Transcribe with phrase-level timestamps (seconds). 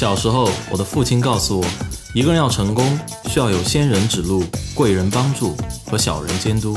[0.00, 1.66] 小时候，我的父亲告诉我，
[2.14, 4.42] 一个人要成功，需要有仙人指路、
[4.74, 6.74] 贵人帮助和小人监督，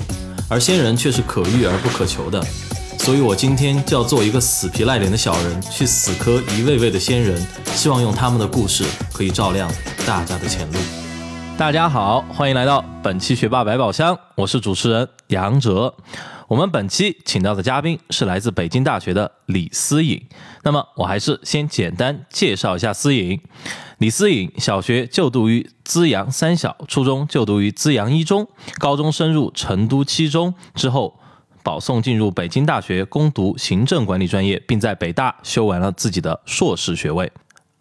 [0.49, 2.45] 而仙人却是可遇而不可求的。
[2.99, 7.41] 所以，我今天就要做一个死皮赖脸的小人，去死磕一位位的仙人，
[7.73, 8.83] 希望用他们的故事
[9.13, 9.71] 可以照亮
[10.05, 11.02] 大家的前路。
[11.55, 15.93] 大家好，欢迎来到本期学霸百宝箱，我是主持人杨哲。
[16.47, 20.19] 我们本期请到的嘉宾是来自北京大学的李思颖。
[20.63, 23.39] 那么，我还是先简单介绍一下思颖。
[23.99, 28.47] 李思颖小学就读于资阳三小，初中就读于资阳一中，
[28.79, 31.19] 高中升入成都七中之后，
[31.61, 37.31] 保送进入北京大学攻读行政管理专业，并在北大修完了自己的硕士学位。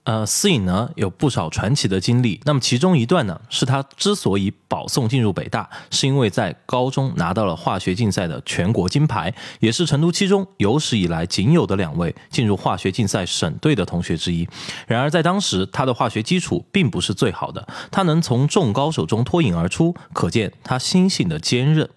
[0.04, 2.40] 呃，思颖呢有不少传奇的经历。
[2.44, 14.48] 那么其中一段呢，是他之所以保送进入北大，是因为在高中拿到了化学竞赛的全国金牌，也是成都七中有史以来仅有的两位进入化学竞赛省队的同学之一。
[14.88, 21.88] 然而在当时，他的化学基础并不是最好的，他能从众高手中脱颖而出，可见他心性的坚韧。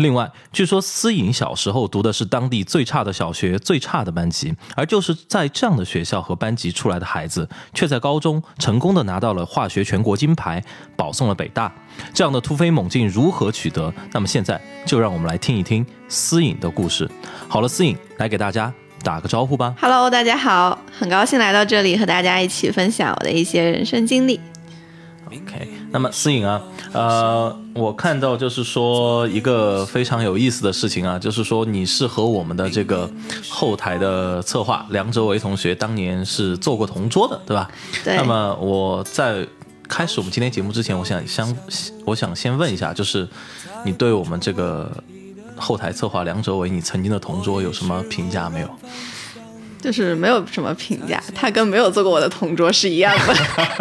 [0.00, 10.64] 另外，据说思颖小时候读的是当地最差的小学、最差的班级，而就是在这样的学校和班级出来的孩子，却在高中成功的拿到了化学全国金牌，
[10.96, 11.70] 保送了北大。
[12.14, 13.92] 这样的突飞猛进如何取得？
[14.12, 17.06] 那么现在就让我们来听一听思颖的故事。
[17.46, 19.74] 好了，思颖来给大家打个招呼吧。
[19.78, 24.40] Hello，大家好，很高兴来到这里和大家一起分享我的一些人生经历。
[25.30, 26.60] OK，那么思颖啊，
[26.92, 33.08] 呃，我看到就是说一个非常有意思的事情啊，就是说你是和我们的这个
[33.48, 37.70] 后台的策划梁哲维同学当年是做过同桌的，对吧？
[38.04, 38.16] 对。
[38.16, 39.46] 那么我在
[39.88, 41.56] 开始我们今天节目之前，我想先，
[42.04, 43.28] 我想先问一下，就是
[43.84, 44.90] 你对我们这个
[45.56, 48.68] 后台策划梁哲维，你曾经的同桌有什么评价没有？
[49.80, 53.34] 就是没有什么评价，他跟没有做过我的同桌是一样的，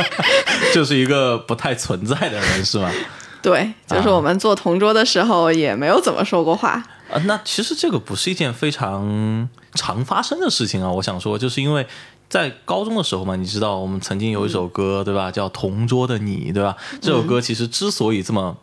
[0.73, 2.91] 就是一个不太存在的人，是吗？
[3.41, 6.71] 对，就是我们做同桌的时候也没有怎么说过话。
[7.09, 10.91] 啊，那其实这个不是一件非常常发生的事情啊。
[10.91, 11.87] 我想说，就是因为
[12.29, 15.31] 在高中的时候嘛，你知道我们曾经有一首歌，对吧？
[15.31, 16.75] 叫《同桌的你》，对吧？
[17.01, 18.55] 这首歌其实之所以这么。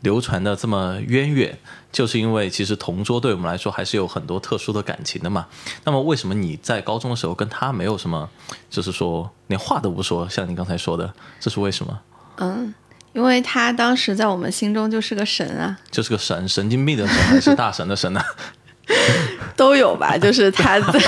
[0.00, 1.58] 流传的这么渊远，
[1.90, 5.46] 就是因为其实同桌对我们来说还是有很多特殊的感情的嘛。
[5.84, 8.28] 那么为什么你在高中的时候跟他没有什么，
[8.68, 10.28] 就是说连话都不说？
[10.28, 12.00] 像你刚才说的，这是为什么？
[12.36, 12.74] 嗯，
[13.12, 18.20] 因为他当时在我们心中就是个神啊，就是个神，神经病的神还是大神的神呢？
[19.56, 21.00] 都有吧，就是他的，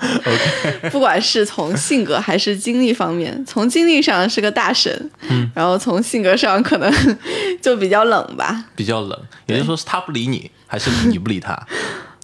[0.90, 6.92] 不管是从性格还是经历方面，从经历上是个大神，嗯，然后从性格上可能
[7.62, 11.58] 就比较冷吧，比较冷，也就是说是他不理你，还是你不理他？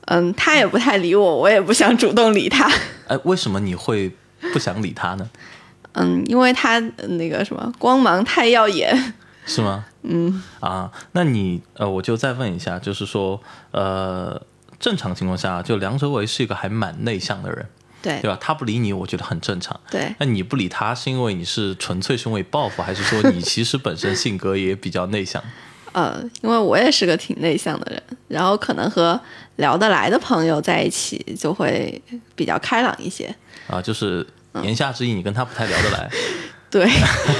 [0.06, 2.70] 嗯，他也不太理我，我也不想主动理他。
[3.08, 4.10] 哎，为什么你会
[4.52, 5.28] 不想理他呢？
[5.92, 6.78] 嗯，因为他
[7.18, 9.84] 那个什么光芒太耀眼，是吗？
[10.02, 13.40] 嗯啊，那你呃，我就再问一下，就是说，
[13.70, 14.40] 呃，
[14.78, 17.66] 正常情况下，就梁哲维是一个还蛮内向的人，
[18.02, 18.36] 对对吧？
[18.40, 19.78] 他不理你，我觉得很正常。
[19.90, 25.42] 对，那你不理他，是因为你是纯粹是因为报复，还是说你其实本身性格也比较内向？
[25.92, 29.18] 呃，因为我也是个挺内向的人，然后可能和
[29.56, 32.02] 聊得来的朋友在一起就会
[32.34, 33.32] 比较开朗一些。
[33.68, 34.26] 啊，就是
[34.62, 36.10] 言下之意，你跟他不太聊得来。
[36.74, 36.90] 对，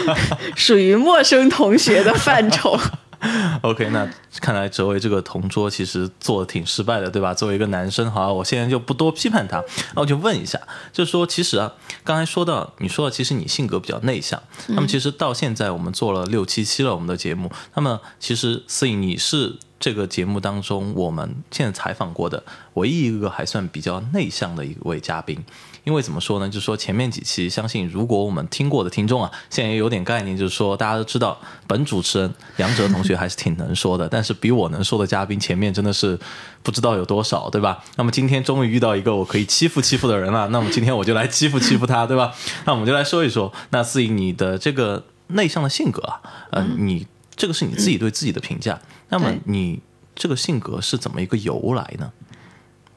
[0.55, 2.79] 属于陌生同学的范畴。
[3.63, 4.09] OK，那
[4.41, 7.35] 看来哲维这个同桌其实做的挺失败的，对吧？
[7.35, 9.61] 作为一个男生，好，我现在就不多批判他，
[9.97, 10.61] 那我就问一下，
[10.93, 11.73] 就是说，其实啊，
[12.05, 22.45] 刚才说到你说的，其实你性格比较内向，那么其实到现在我们做了六七期了我们的节目，那么其实思颖你是这个节目当中我们现在采访过的
[22.75, 25.43] 唯一一个还算比较内向的一位嘉宾。
[25.85, 26.49] 因为怎么说呢？
[26.49, 36.19] 就是说前面几期，相信如果我们听过的听众啊，现在也有点概念，就是说大家都知道，本主持人杨哲同学还是挺能说的，但是比我能说的嘉宾前面真的是
[36.63, 37.85] 不知道有多少，对吧？
[37.97, 42.35] 那么今天终于遇到一个我可以欺负欺负的人了，那么今天我就来欺负欺负他，对吧？
[42.65, 46.21] 那我们就来说一说，那思颖你的这个内向的性格啊，
[46.53, 47.07] 嗯，你
[47.37, 48.81] 这个是你自己对自己的评价，
[49.11, 49.81] 那么你
[50.15, 52.11] 这个性格是怎么一个由来呢？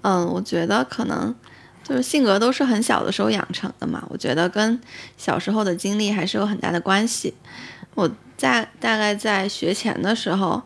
[0.04, 1.36] 嗯，我觉得可能。
[1.88, 4.78] 就是性格都是很小的时候养成的嘛，我觉得跟
[5.16, 7.34] 小时候的经历还是有很大的关系。
[7.96, 10.62] 我在大概在学前的时候，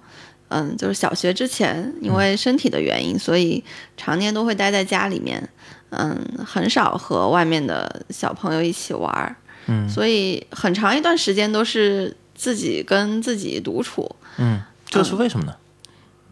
[0.47, 3.63] 嗯，就是小学之前，因为身体的原因，所以
[3.95, 5.47] 常年都会待在家里面，
[5.91, 9.35] 嗯，很少和外面的小朋友一起玩儿，
[9.68, 15.56] 嗯，所以很长一段时间都是自己跟自己独处，嗯，这是为什么呢？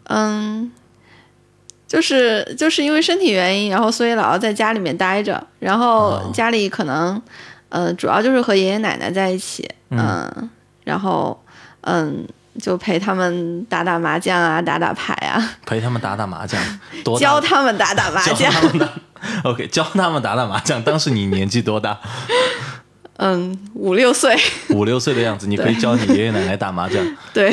[0.04, 0.72] 嗯。
[1.90, 7.20] 就是就是因为身体原因，然后所以老要在家里面待着，然后家里可能，
[7.68, 10.48] 呃，主要就是和爷爷奶奶在一起，嗯，
[10.84, 11.36] 然后
[11.80, 12.24] 嗯，
[12.62, 16.62] 就陪他们打打麻将啊，打打牌啊， 陪他们打打麻将，
[17.02, 18.52] 多教他们打打麻教将
[19.42, 20.80] ，，OK，教他们打打麻将。
[20.84, 21.98] 当时你年纪多大？
[23.16, 24.38] 嗯，五六岁，
[24.68, 27.04] 五六岁的样子，你可以教你爷爷奶奶打麻将。
[27.34, 27.52] 对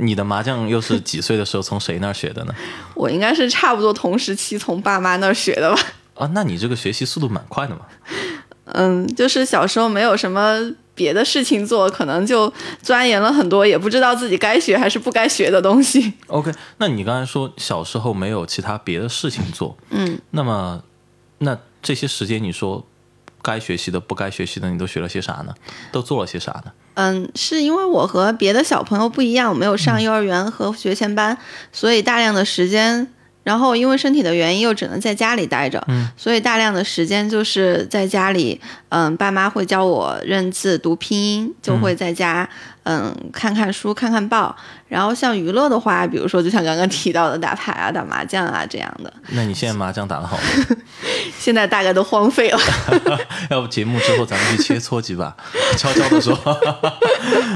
[0.00, 2.54] 你的麻将又是几岁的时候从谁那儿学的呢？
[2.94, 5.80] 我应该是差不多同时期从爸妈那儿学的吧。
[6.14, 7.82] 啊，那你这个学习速度蛮快的嘛。
[8.72, 10.58] 嗯，就是小时候没有什么
[10.94, 12.52] 别的事情做，可能就
[12.82, 16.12] 钻研了很多，也不知道自己该学还是不该学的东西。
[16.28, 20.82] OK，那你刚才说小时候没有其他别的事情做，嗯，那么
[21.38, 22.86] 那这些时间你说
[23.42, 25.54] 该学习的、不该学习的，你都学了些啥呢？
[25.90, 26.72] 都做了些啥呢？
[26.94, 31.36] 嗯，是因为我和别的小朋友不一样，我没有上幼儿园和学前班，
[31.72, 33.08] 所以大量的时间，
[33.42, 38.60] 然后因为身体的原因又只能在家里待着，嗯所以大量的时间就是在家里，
[38.90, 42.48] 嗯，爸妈会教我认字、读拼音，就会在家，
[42.82, 44.54] 嗯，看看书、看看报，
[44.88, 50.42] 然后像娱乐的话，比如说就像刚刚提到的打牌啊、打麻将啊这样的，那你现在麻将打得好吗？
[51.38, 52.58] 现在大概都荒废了。
[53.50, 55.34] 要不节目之后咱们去切磋几把，
[55.78, 56.34] 悄悄的说。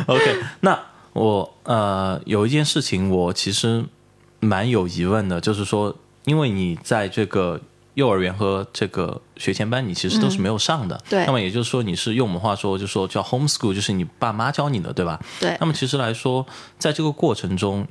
[0.07, 0.79] OK，那
[1.13, 3.85] 我呃有一件事情我其实
[4.45, 7.61] 蛮有疑问的，就是说，因为你在这个
[7.95, 11.01] 幼儿园和这个学前班，你其实都是没有上的。
[11.09, 15.21] 对那么也就是说，你是用我们话说，就说叫 homeschool，就是你爸妈教你的，对吧？
[15.41, 16.47] 对那么其实来说，
[16.79, 17.87] 在这个过程中，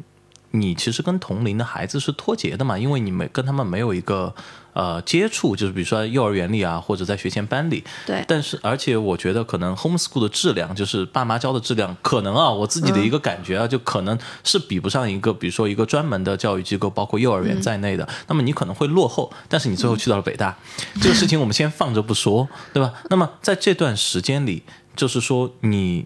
[0.56, 4.36] 你其实跟同龄的孩子是脱节的嘛，因为你没跟他们没有一个
[4.74, 7.84] 呃接触，就是比如说幼儿园里啊，或者在学前班里。
[8.06, 18.08] 对，但是，而且我觉得可能 homeschool 的质量，就是爸妈教的质量，可能啊，我自己的一个感觉啊，就可能是比不上一个，比如说一个专门的教育机构，包括幼儿园在内的。
[18.28, 20.56] 那么你可能会落后，但是你最后去到了北大，
[21.02, 22.94] 这个事情我们先放着不说，对吧？
[23.10, 24.62] 那么在这段时间里，
[24.96, 26.06] 就是说你。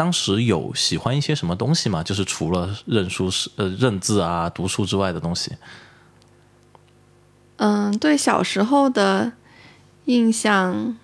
[0.00, 2.02] 当时有喜欢一些什么东西吗？
[2.02, 5.52] 就是除了认书、呃认字啊、读书之外的东西。
[7.58, 9.30] 嗯，对小时候的
[10.06, 10.96] 印象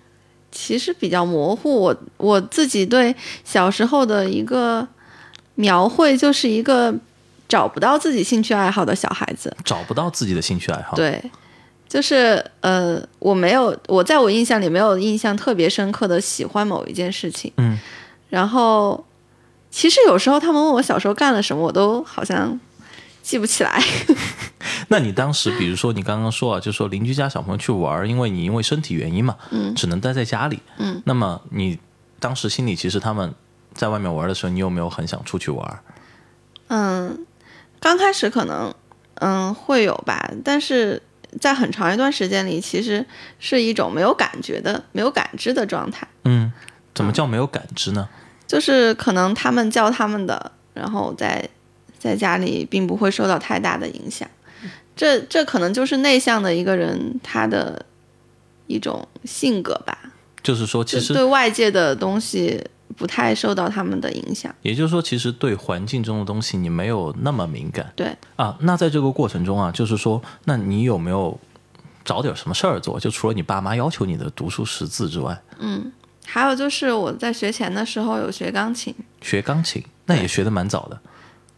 [0.51, 1.79] 其实比较模糊。
[1.79, 4.87] 我我自己对小时候的一个
[5.53, 6.91] 描绘，就是一个
[7.47, 9.55] 找不到自己兴趣爱好的小孩子。
[9.63, 10.97] 找不到自己的兴趣爱好。
[10.97, 11.23] 对，
[11.87, 17.53] 就是呃，我没有，我在我印象里没有印象特别深刻的喜欢某一件事情。
[17.57, 17.77] 嗯，
[18.29, 19.05] 然后
[19.69, 22.59] 其实有时候他们问我小时候干了什么，我都好像
[23.21, 23.81] 记不起来。
[24.89, 31.79] 那你当时，比如说你刚刚说啊，就说邻居家小朋友去玩，因为你因为身体原因嘛，嗯只能待在家里，嗯，那么你
[32.19, 33.33] 当时心里其实他们
[33.73, 35.79] 在外面玩的时候，你有没有很想出去玩？
[36.69, 37.25] 嗯，
[37.79, 38.73] 刚开始可能
[39.15, 41.01] 嗯会有吧，但是
[41.39, 43.05] 在很长一段时间里，其实
[43.39, 46.07] 是一种没有感觉的、没有感知的状态。
[46.23, 46.51] 嗯，
[46.97, 48.09] 怎么叫没有感知呢？
[48.45, 51.47] 就是可能他们教他们的，然后在
[51.97, 54.27] 在家里并不会受到太大的影响。
[54.95, 57.85] 这这可能就是内向的一个人他的
[58.65, 59.95] 一种性格吧，
[60.41, 62.63] 就是说，其实对外界的东西
[62.95, 64.53] 不太受到他们的影响。
[64.63, 68.57] 也就是说，其实对环境中的东西你没有那么敏感对，啊。
[68.61, 71.39] 那在这个过程中啊，就是说，那你有没有
[72.03, 72.99] 找点什么事儿做？
[72.99, 75.39] 就除了你爸妈要求你的读书识字之外，
[76.29, 80.99] 还有就是我在学前的时候有学钢琴，学钢琴那也学的蛮早的。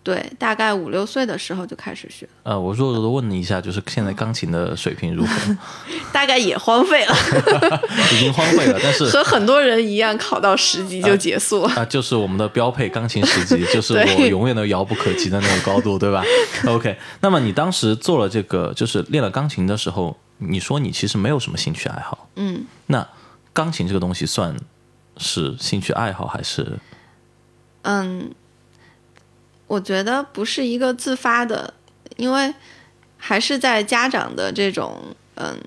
[0.01, 5.57] 对，大概五六岁的时候就开始学，呃，我弱弱的问你一下，就是现在钢琴的水平如何？
[6.13, 7.13] 大概也荒废了，
[8.13, 11.69] 已经荒废了，但是 和很多人一样，考到十级就结束了。
[11.75, 16.23] 啊，就是我们的标配钢琴十级，就是我永远都遥不可及的那个高度，对吧
[16.65, 23.05] ？OK，那么你当时做了这个，就是练了钢琴的时候，你说你其实没有什么兴趣爱好，嗯，那
[23.53, 24.55] 钢琴这个东西算
[25.17, 26.79] 是兴趣爱好还是？
[27.81, 28.31] 嗯，
[29.67, 31.73] 我觉得不是一个自发的，
[32.17, 32.53] 因为
[33.17, 35.01] 还是在家长的这种
[35.35, 35.57] 嗯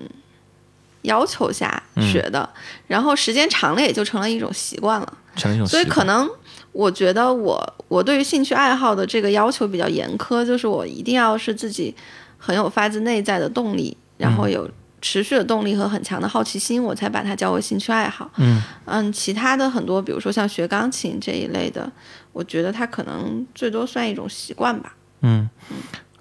[1.01, 2.49] 要求下学的，
[2.87, 5.17] 然后时间长了也就成了一种习惯了。
[5.35, 6.29] 成了一种所以可能
[6.71, 11.93] 我觉得我我对于兴趣爱好的这个要求比较严苛，就是我一定要是自己
[12.37, 14.69] 很有发自内在的动力，然后有
[15.03, 18.31] 持续的动力和很强的好奇心，我才把它叫为兴趣爱好。
[18.37, 21.91] 嗯嗯，其他的很多，比如说像学钢琴这一类的，
[22.31, 24.95] 我觉得它可能最多算一种习惯吧。
[25.19, 25.49] 嗯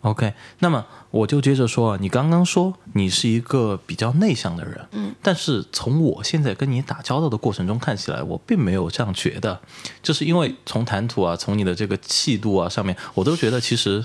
[0.00, 9.60] ，OK，那么我就接着说啊，你刚刚说你是一个比较内向的人，嗯，但是从我现在跟你打交道的过程中看起来，我并没有这样觉得，
[10.02, 14.04] 就是因为从谈吐啊，从你的这个气度啊上面，我都觉得其实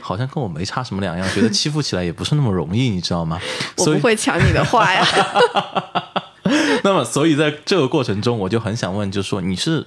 [0.00, 3.40] 好像跟我没差什么两样，觉得欺负起来也不是那么容易，你知道吗？
[3.76, 5.06] 我不会抢你的话呀。
[6.82, 9.86] 那么，所以在这个过程中，我就很想问，就是说你是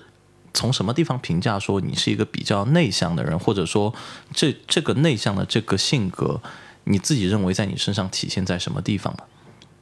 [0.53, 3.93] 从什么地方评价说你是一个比较内向的人，或者说
[4.33, 6.41] 这这个内向的这个性格，
[6.83, 9.23] 你自己认为在你身上体现在什么地方呢？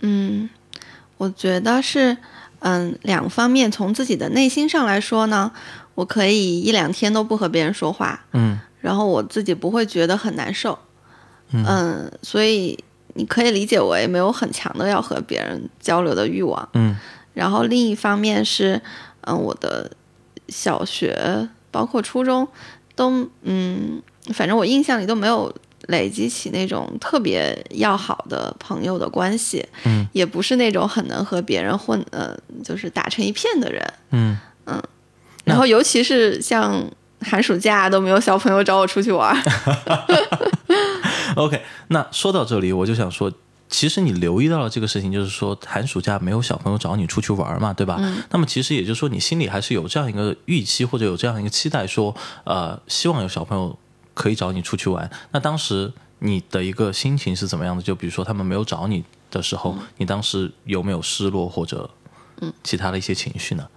[0.02, 0.50] 嗯，
[1.18, 2.16] 我觉得是，
[2.60, 3.70] 嗯，两方面。
[3.70, 5.52] 从自己的内心上来说呢，
[5.96, 10.78] 我可以一两天都不和别人说话，嗯然后我自己不会觉得很难受，
[11.52, 12.78] 嗯嗯，所以
[13.16, 16.68] 你可以理解为没有很强的要和别人交流的欲望。
[16.74, 16.96] 嗯
[17.34, 18.82] 然后另一方面是，
[19.22, 19.90] 嗯，我的
[20.50, 22.46] 小学包括初中
[22.96, 24.02] 都，嗯，
[24.34, 25.54] 反正我印象里都没有
[25.88, 33.94] 累积起那种特别要好的朋友的关系，嗯，也不是那种很能和别人混，呃，就是打成一片的人。
[34.12, 34.38] 嗯
[35.46, 36.86] 然后尤其是像
[37.22, 39.44] 寒暑假都没有小朋友找我出去玩儿，
[41.36, 43.32] OK，那说到这里，我就想说，
[43.68, 47.98] 其实你留意到了这个事情，就是说寒暑假没有小朋友找你出去玩嘛，对吧？
[48.00, 53.78] 嗯那么其实也就是说，你心里还是有这样一个预期或者有这样一个期待说，呃，希望有小朋友
[54.14, 55.10] 可以找你出去玩。
[55.32, 57.84] 那当时你的一个心情是怎么样的？
[57.84, 61.90] 就比如说他们没有找你的时候，你当时有没有失落或者
[62.64, 63.68] 其他的一些情绪呢？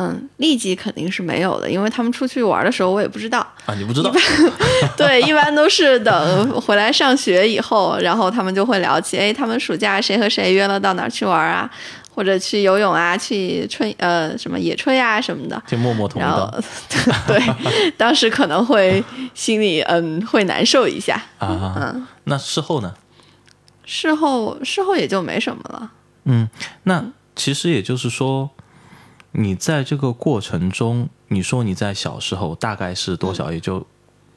[0.00, 3.44] 嗯，立即肯定是没有的，因为他们出去玩的时候我也不知道。
[3.66, 4.12] 啊，你不知道
[4.96, 11.68] 对，一般都是等回来上学以后，然后他们就会聊起，哎，他们暑假谁和谁约了到哪儿去玩啊，
[12.14, 15.60] 或者去游泳啊，去春呃什么野炊啊什么的。
[15.66, 16.62] 就默默同意然
[17.26, 19.02] 对，当时可能会
[19.34, 21.74] 心里嗯会难受一下，啊。
[21.76, 22.94] 嗯，那事后呢？
[23.84, 25.90] 事后事后也就没什么了。
[26.24, 26.48] 嗯，
[26.84, 28.50] 那其实也就是说，
[29.32, 33.52] 你在这个过程中，你说你在小时候大概是多少？
[33.52, 33.86] 也就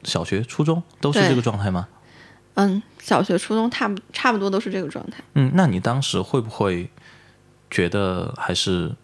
[0.04, 1.88] 小学、初中都是这个状态吗？
[2.54, 5.22] 嗯，小学、初中差不差不多都是这个状态。
[5.34, 6.90] 嗯，那你当时会不会
[7.70, 8.94] 觉得还是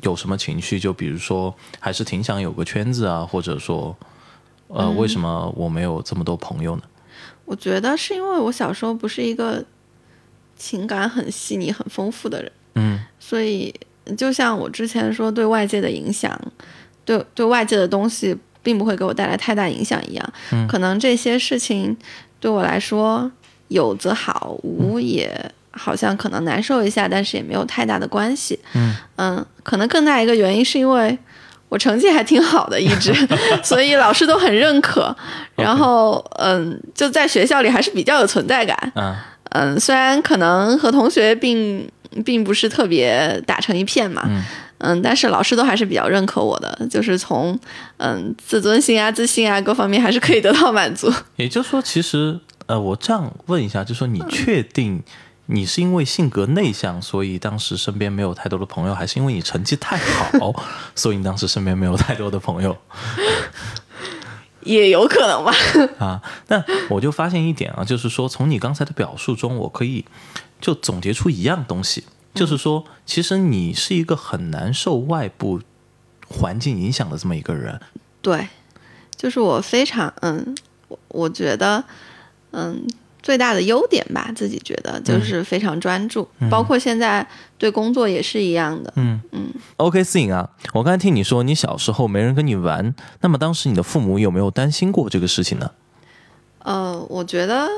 [0.00, 0.80] 有什么情绪？
[0.80, 3.96] 就比如说，还是挺想有个圈子啊，或者说，
[4.66, 6.82] 呃，为什么我没有这么多朋友呢？
[7.44, 9.64] 我觉得是因为我小时候不是一个
[10.56, 12.52] 情感很细腻、很丰富的人。
[12.74, 13.72] 嗯所以
[14.16, 16.38] 就像我之前说，对外界的影响，
[17.04, 21.96] 对对外界的东西并不会给我带来太大影响一样，嗯可能这些事情
[22.40, 23.30] 对我来说
[23.68, 25.30] 有则好，无也
[25.70, 28.58] 好像可能难受一下，但是也没有太大的关系。
[29.16, 31.18] 嗯可能更大一个原因是因为。
[31.68, 33.14] 我成绩还挺好的，一直，
[33.64, 35.16] 所以老师都很认可。
[35.56, 38.76] 然后，嗯，就在学校里还是比较有存在感。
[38.94, 39.16] 啊
[39.52, 41.90] 嗯，虽然可能和同学并
[42.24, 44.22] 并不是特别打成一片嘛，
[44.78, 47.58] 嗯但是老师都还是比较认可我的，就是从
[47.98, 51.12] 嗯自尊心啊、自信啊各方面还是可以得到满足。
[51.36, 55.02] 也就是说，其实呃，我这样问一下，就说你确定
[55.46, 60.52] 你是因为性格内向，所以当时身边没有太多的朋友，还是因为你成绩太好，
[60.96, 62.76] 所以你当时身边没有太多的朋友
[64.64, 65.52] 也有可能吧，
[65.98, 66.22] 啊？
[66.48, 70.04] 那我就发现一点啊，就是说从你刚才的表述中，我可以
[70.62, 75.60] 就总结出一样东西，就是说，其实你是一个很难受外部
[76.26, 77.78] 环境影响的这么一个人。
[78.22, 78.48] 对，
[79.14, 80.56] 就是我非常嗯，
[80.88, 81.84] 我我觉得
[82.52, 82.86] 嗯
[83.20, 87.26] 最大的优点吧，自己觉得就是非常专注，包括现在
[87.58, 88.92] 对工作也是一样的。
[88.96, 89.52] 嗯嗯。
[89.76, 95.70] OK，思颖啊，我刚才听你说你小时候没人跟你玩，那么当时你的父母有没有担心过这个事情呢？
[96.60, 97.68] 呃，我觉得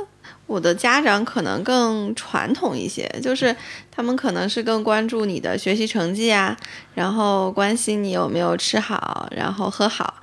[0.47, 3.55] 我的家长可能更传统一些，就是
[3.91, 6.57] 他们可能是更关注你的学习成绩啊，
[6.95, 10.15] 然后关心你有没有吃好，然后喝好。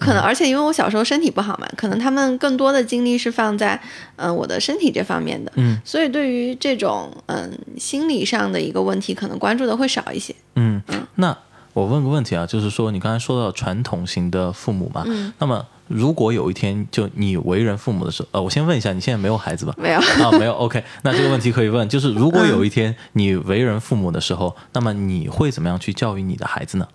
[0.00, 3.74] 可能，而且因为我小时候身体不好嘛，可能他们更多的精力是放在
[4.16, 10.34] 嗯、呃我的身体这方面的，嗯，所以对于这种嗯、心理上的一个问题，可能关注的会少一些。
[10.54, 10.82] 嗯，
[11.16, 11.36] 那
[11.74, 19.74] 我问个问题啊，就是说你刚才说到传统型的父母嘛，嗯，那么如果有一天就你为人父母的时候，呃，我先问一下，你现在没有孩子吧？
[19.76, 20.52] 没有，啊，没有。
[20.54, 26.88] OK，那这个问题可以问，就是如果有一天你为人父母的时候，那么你会怎么样去教育你的孩子呢？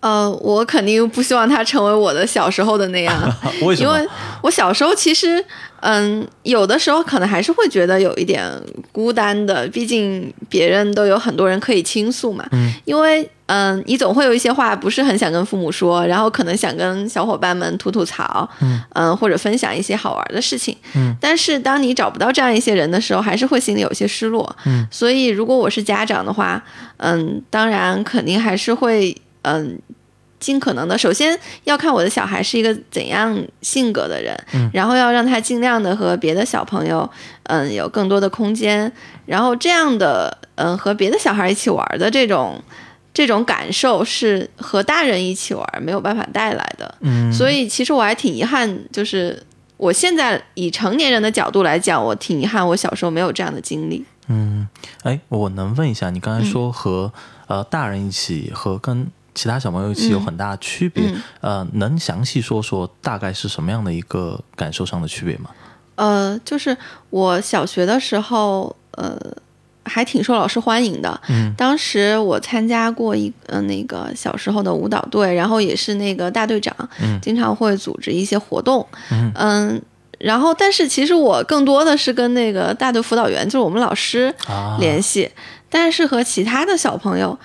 [0.00, 3.34] 呃，我肯定不希望他成为我的小时候的那样。
[3.62, 3.74] 为？
[3.76, 4.06] 因为
[4.42, 5.44] 我小时候其实，
[5.80, 8.44] 嗯，有的时候可能还是会觉得有一点
[8.92, 12.46] 孤单的，毕竟别人都有很多人可以倾诉嘛。
[12.52, 12.72] 嗯。
[12.84, 18.48] 因为，嗯，你总会有一些话不是很想跟父母说，然后可能想跟小伙伴们吐吐槽，
[18.94, 20.76] 嗯或者分享一些好玩的事情。
[20.94, 21.12] 嗯。
[21.20, 24.56] 但是当你找不到这样一些人的时候，还是会心里有些失落。
[24.64, 24.86] 嗯。
[24.92, 26.62] 所以，如果我是家长的话，
[26.98, 29.16] 嗯，当然肯定还是会，
[29.52, 29.78] 嗯。
[30.40, 34.40] 尽可能的，首先要看我的小孩是一个怎样性格的人，
[34.72, 37.10] 然后要让他尽量的和别的小朋友，
[37.42, 38.92] 嗯，有更多的空间，
[39.26, 42.62] 然后这样的，嗯，和别的小孩一起玩的这种
[43.12, 46.94] 这种感受是和大人一起玩没有办法带来的。
[47.00, 49.42] 嗯，所以其实我还挺遗憾，就是
[49.76, 54.04] 我现在以成年人的角度来讲，我挺遗憾我小时候没有这样的经历。
[54.28, 54.68] 嗯，
[55.02, 57.12] 哎，我能问一下，你刚才说和、
[57.48, 65.50] 呃大人一起和跟其他小朋友一起有很大的区别，嗯呃，能详细说说大概是什么样的一个感受上的区别吗？
[65.94, 66.76] 呃，就是
[67.10, 69.16] 我小学的时候，呃，
[69.84, 71.20] 还挺受老师欢迎的。
[71.28, 78.84] 嗯，当时我参加过一呃那个小时候的舞蹈队，然后也是那个大队长，嗯经常会组织一些活动。
[79.10, 79.80] 嗯
[80.18, 85.30] 然后但是其实我更多的是跟那个大队辅导员，就是我们老师啊，联系，
[85.70, 87.38] 但是和其他的小朋友。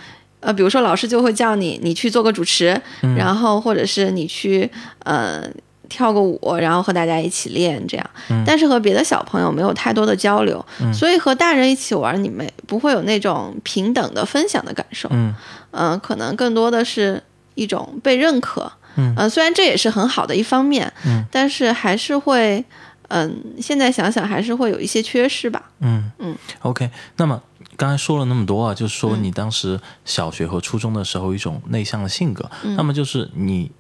[0.43, 4.69] 呃，比如说老师就会叫你，你去做个主持，嗯然后或者是你去
[5.00, 5.43] 呃
[5.89, 8.09] 跳个舞，然后和大家一起练这样。
[8.29, 15.07] 嗯但是和别的小朋友没有太多的交流，所以和大人一起玩，你们不会有那种平等的分享的感受。
[15.12, 15.33] 嗯
[15.71, 17.21] 嗯、可能更多的是
[17.55, 18.71] 一种被认可。
[18.95, 22.63] 嗯呃虽然这也是很好的一方面，嗯，但是还是会，
[23.07, 25.63] 嗯、现在想想还是会有一些缺失吧。
[25.79, 26.89] 嗯嗯，OK。
[27.17, 27.41] 那么
[27.77, 33.72] 刚才说了那么多啊，就是说嗯你当时小学和初中的时候一种内向的性格，嗯那么就是你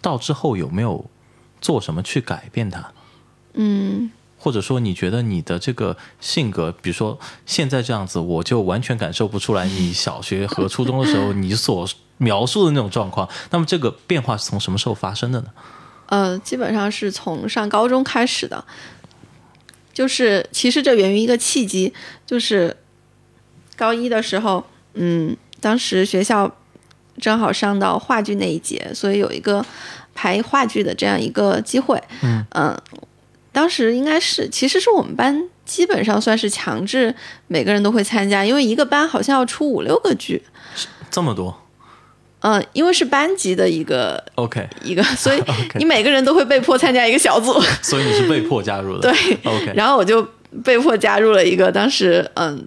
[0.00, 1.04] 到之后有没有
[1.60, 2.92] 做什么去改变它？
[3.54, 13.26] 嗯或者说，你觉得你的这个性格，比如说现在这样子，我就完全感受不出来你小学和初中的时候你所描述的那种状况。
[13.50, 15.46] 那么这个变化是从什么时候发生的呢？
[16.08, 18.62] 呃，基本上是从上高中开始的，
[19.94, 21.94] 就是其实这源于一个契机，
[22.26, 22.76] 就是
[23.76, 24.64] 高一的时候，
[24.94, 26.54] 嗯，当时学校
[27.18, 29.64] 正好上到话剧那一节，所以有一个
[30.14, 32.02] 排话剧的这样一个机会，
[32.52, 32.76] 嗯。
[33.52, 37.14] 当时应该是其实是我们班基本上算是强制
[37.46, 40.42] 每个人都会参加，因为一个班好像要出五六个剧，
[41.08, 41.56] 这么多？
[42.40, 45.40] 嗯、因为是班级的一个，OK，一个， 所以
[45.76, 47.52] 你每个人都会被迫参加一个小组。
[47.80, 49.08] 所以你是被迫加入的。
[49.08, 50.20] 对，OK，然后我就
[50.64, 52.60] 被迫加入了一个当时嗯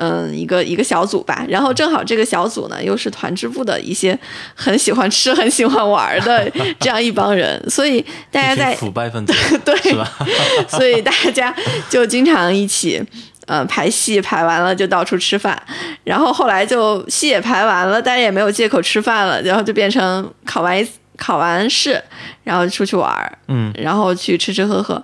[0.00, 4.18] 嗯一个一个小组吧，然后正好这个小组呢又是团支部的一些
[4.54, 9.32] 很喜欢吃、很喜欢玩的这样一帮人，所以大家在腐败分子
[9.64, 10.10] 对是吧？
[10.68, 11.54] 所以大家
[11.90, 13.02] 就经常一起。
[13.46, 15.60] 呃，排戏排完了就到处吃饭，
[16.04, 20.86] 然后后来就戏也排完了，大家也没有借口吃饭了，然后就变成考完一
[21.16, 22.00] 考完试，
[22.44, 25.02] 然后出去玩儿，嗯然后去吃吃喝喝。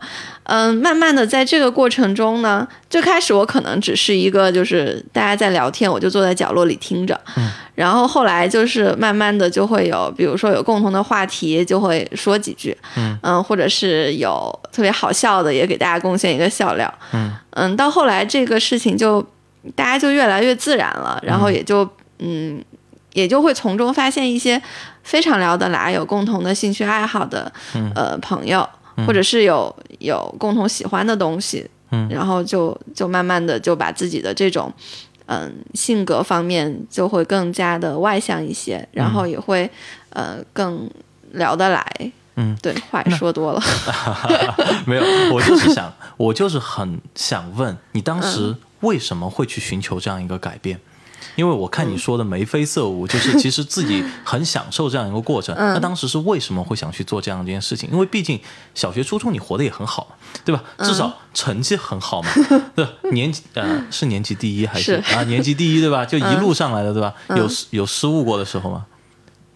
[0.48, 7.20] 嗯，慢慢的在这个过程中呢，最开始我可能只是一个就是大家在聊天，我就坐在角落里听着。
[7.36, 12.74] 嗯然后后来就是慢慢的就会有，比如说有共同的话题，就会说几句。
[13.22, 16.92] 嗯或者是有特别好笑的，也给大家贡献一个笑料。
[17.50, 19.22] 嗯到后来这个事情就
[19.74, 21.86] 大家就越来越自然了，然后也就
[22.18, 22.64] 嗯
[23.12, 24.62] 也就会从中发现一些
[25.02, 28.66] 非常聊得来、有共同的兴趣爱好的、嗯呃朋友，
[29.06, 34.72] 或者是有有共同喜欢的东西，嗯然后就就慢慢的就把自己的这种
[35.26, 39.68] 嗯性格方面就会更加的外向一些，然后也会、
[40.10, 40.88] 呃更
[41.32, 41.84] 聊得来。
[42.38, 43.62] 嗯，对，话也说多了。
[44.86, 45.02] 没有，
[45.34, 50.78] 我就是想， 我就是很想问你当时嗯为什么会去寻求这样一个改变？
[51.36, 55.54] 因为我看你说的眉飞色舞，就是其实自己 很享受这样一个过程。
[55.54, 57.88] 嗯那当时是为什么会想去做这样一件事情？
[57.92, 58.40] 因为毕竟
[58.74, 60.62] 小学、初中你活得也很好嘛，对吧？
[60.78, 62.28] 嗯至少成绩很好嘛，
[62.74, 62.90] 对吧？
[63.12, 66.04] 年级呃是年级第一还是是啊年级第一对吧？
[66.04, 67.12] 就一路上来的对吧？
[67.36, 68.86] 有有失误过的时候吗？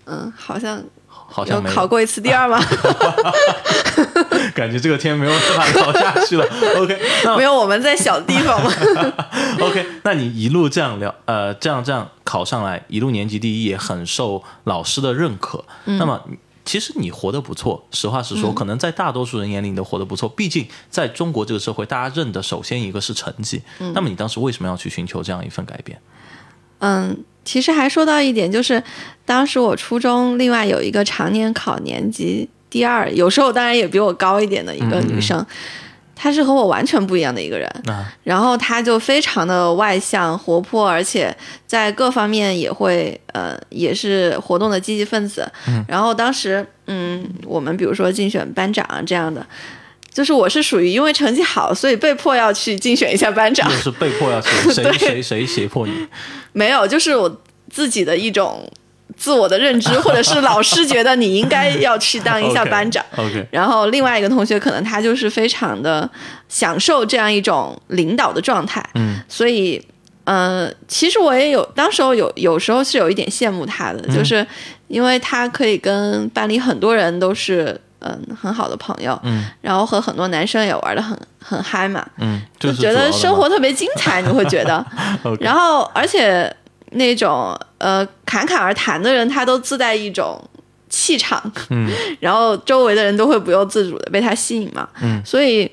[0.06, 0.82] 嗯，好像
[1.30, 2.60] 好像没有有考过一次第二吗？
[4.54, 6.44] 感觉这个天没有办法考下去了。
[6.76, 8.72] OK，那没有，我们在小地方嘛。
[9.62, 15.64] OK，那你一路这样聊，呃，这样这样考上来，一路年级第一，也很受老师的认可。
[15.84, 16.20] 那么，
[16.64, 20.28] 其实你活得不错，实话实说，可能在大多数人眼里你都活得不错。
[20.28, 23.62] 毕竟在中国这个社会，大家认的首先一个是成绩。
[23.94, 26.00] 那么你当时为什么要去寻求这样一份改变？
[26.80, 28.80] 嗯，其实还说到一点，就是
[29.24, 35.44] 当时我初中另外有一个常年考年级第二，有时候当然也比我高一点的一个女生，
[36.14, 37.68] 她是和我完全不一样的一个人。
[37.86, 41.36] 啊，然后她就非常的外向、活泼，而且
[41.66, 45.50] 在各方面也会呃，也是活动的积极分子。
[45.88, 49.44] 然后当时，嗯，我们比如说竞选班长啊这样的，
[50.12, 53.74] 就是我是属于因为成绩好，所以被迫要去竞选一下班长就。
[53.76, 55.92] 是被迫要去，谁 谁谁胁迫你？
[56.52, 58.70] 没有，就是我自己的一种
[59.16, 63.04] 自我的认知， 或者是老师觉得你应该要去当一下班长。
[63.16, 66.08] OK，然后另外一个同学可能他就是非常的
[66.48, 69.80] 享受这样一种领导的状态，嗯，所以
[70.24, 74.46] 呃，其实我也有，当时候有有时候是有一点羡慕他的，就是
[74.88, 84.84] 因为他可以跟班里很多人都是嗯很好的朋友，嗯，然后和很多男生也玩的很很嗨嘛，嗯，就觉得生活特别精彩，你会觉得。
[85.40, 86.54] 然后而且
[86.92, 90.42] 那种呃侃侃而谈的人，他都自带一种
[90.88, 95.70] 气场，嗯， 然后周围的人都会不由自主的被他吸引嘛，嗯，所以，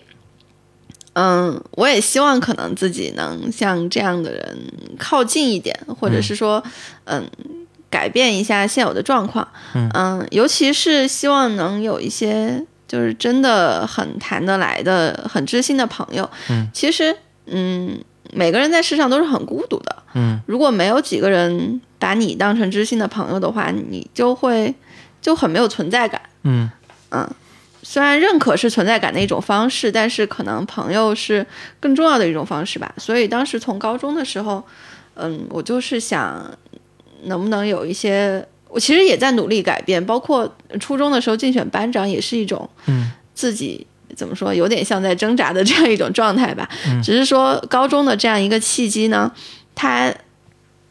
[1.14, 4.58] 嗯，我也希望可能自己能像这样的人
[5.00, 6.64] 靠近一点，或者是说，
[7.06, 7.26] 嗯。
[7.90, 16.30] 改变一下现有的状况，嗯尤其是希望能有一些就是真的很谈得来的、很知心的朋友。
[16.50, 17.98] 嗯，其实，嗯，
[18.34, 19.96] 每个人在世上都是很孤独的。
[20.14, 24.74] 嗯，如果没有几个人把你当成知心的朋友的话，你就会
[25.22, 26.22] 就很没有存在感。
[26.44, 26.70] 嗯
[27.84, 31.46] 虽然认可是存在感的一种方式，但是可能朋友是
[31.80, 32.94] 更重要的一种方式吧。
[32.98, 34.62] 所以当时从高中的时候，
[35.14, 36.46] 嗯，我就是想
[37.24, 46.70] 能不能有一些，我其实也在努力改变，包括初中的时候竞选班长也是一种，嗯，自己怎么说，有点像在挣扎的这样一种状态吧。
[46.88, 47.02] 嗯。
[47.02, 49.32] 只是说高中的这样一个契机呢，
[49.76, 50.14] 它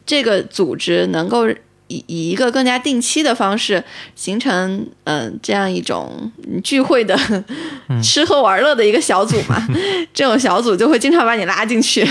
[0.05, 1.49] 这个组织能够
[1.89, 3.81] 以以一个更加定期的方式
[4.13, 6.31] 形成嗯、呃这样一种
[6.63, 7.17] 聚会的
[8.03, 9.65] 吃喝玩乐的一个小组嘛，
[10.13, 12.05] 这种小组就会经常把你拉进去，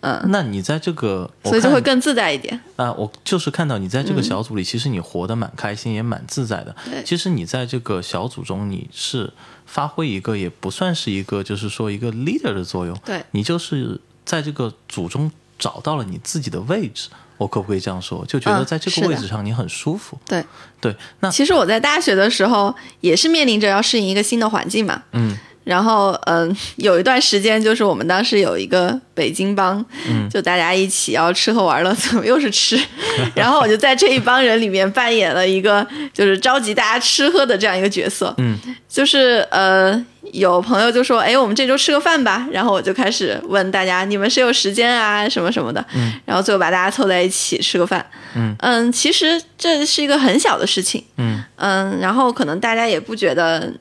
[0.00, 2.58] 那你在这个，我所以就看会更自在一点。
[2.76, 6.74] 啊，我就是看到你在这个小组里，其实你活得蛮开心，也蛮自在的。
[6.84, 9.32] 对其实你在这个小组中，你是
[9.66, 12.96] 发挥一个也不算是一个，就是说一个 leader 的作用。
[13.04, 18.24] 对你就是在这个组中找到了你自己的位置，我可不可以这样说？
[18.26, 20.16] 就觉得嗯在这个位置上你很舒服。
[20.26, 20.44] 对，
[20.80, 25.36] 对，那其实我在大学的时候也是面临着要适应一个新的环境嘛，嗯
[25.68, 32.80] 然后嗯，有一段时间就是我们当时有一个北京帮，嗯就大家一起要吃喝玩乐，怎么又是吃？
[33.36, 40.04] 然后我就在这一帮人里面扮演了一个就是召集大家吃喝的这样一个角色，嗯就是呃。
[40.34, 45.26] 有朋友就说：“哎，我们这周吃个饭吧。”然后我就开始问大家：“你们谁有时间啊？
[45.26, 45.82] 什么什么的。
[45.94, 48.04] 嗯然后最后把大家凑在一起吃个饭。
[48.34, 51.02] 嗯其实这是一个很小的事情。
[51.16, 53.72] 嗯嗯，然后可能大家也不觉得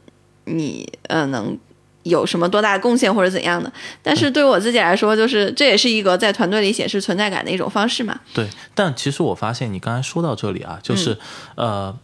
[0.45, 1.57] 你呃能
[2.07, 8.19] 有什么多大的贡献或者怎样的，但是对我自己来说，就是这也是一个在团队里显示存在感的一种方式嘛。
[8.33, 11.13] 对，但其实我发现你刚才说到这里啊，就是、
[11.55, 11.67] 嗯。
[11.67, 11.97] 呃，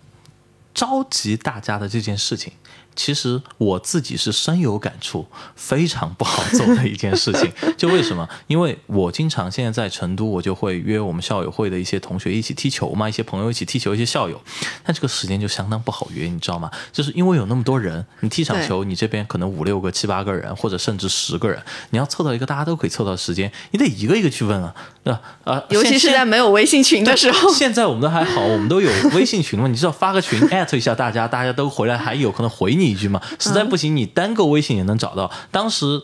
[0.74, 2.52] 召集大家的这件事情，
[2.96, 5.26] 其实我自己是深有感触，
[5.56, 7.52] 非常不好做的一件事情。
[7.78, 8.28] 就为什么？
[8.48, 14.42] 因为我经常现在在成都，我就会约我们校友会的一些同学一起踢球嘛，一些朋友一起踢球，一些校友，
[14.84, 16.70] 但这个时间就相当不好约，你知道吗？
[16.92, 25.22] 就是因为有那么多人，你踢场球，你这边可能五六个、七八个人，或者甚至十个人，你要凑到一个大家都可以凑到时间，你得一个一个去问啊，对吧？
[25.44, 33.22] 呃，尤其是在没有微信群的时候，现在我们都还好，我们都有微信群了嘛，你知道发个群艾特一下大家，大家都回来还有可能回你一句嘛。
[33.40, 35.32] 实在不行，你单个微信也能找到。
[35.52, 36.02] 当时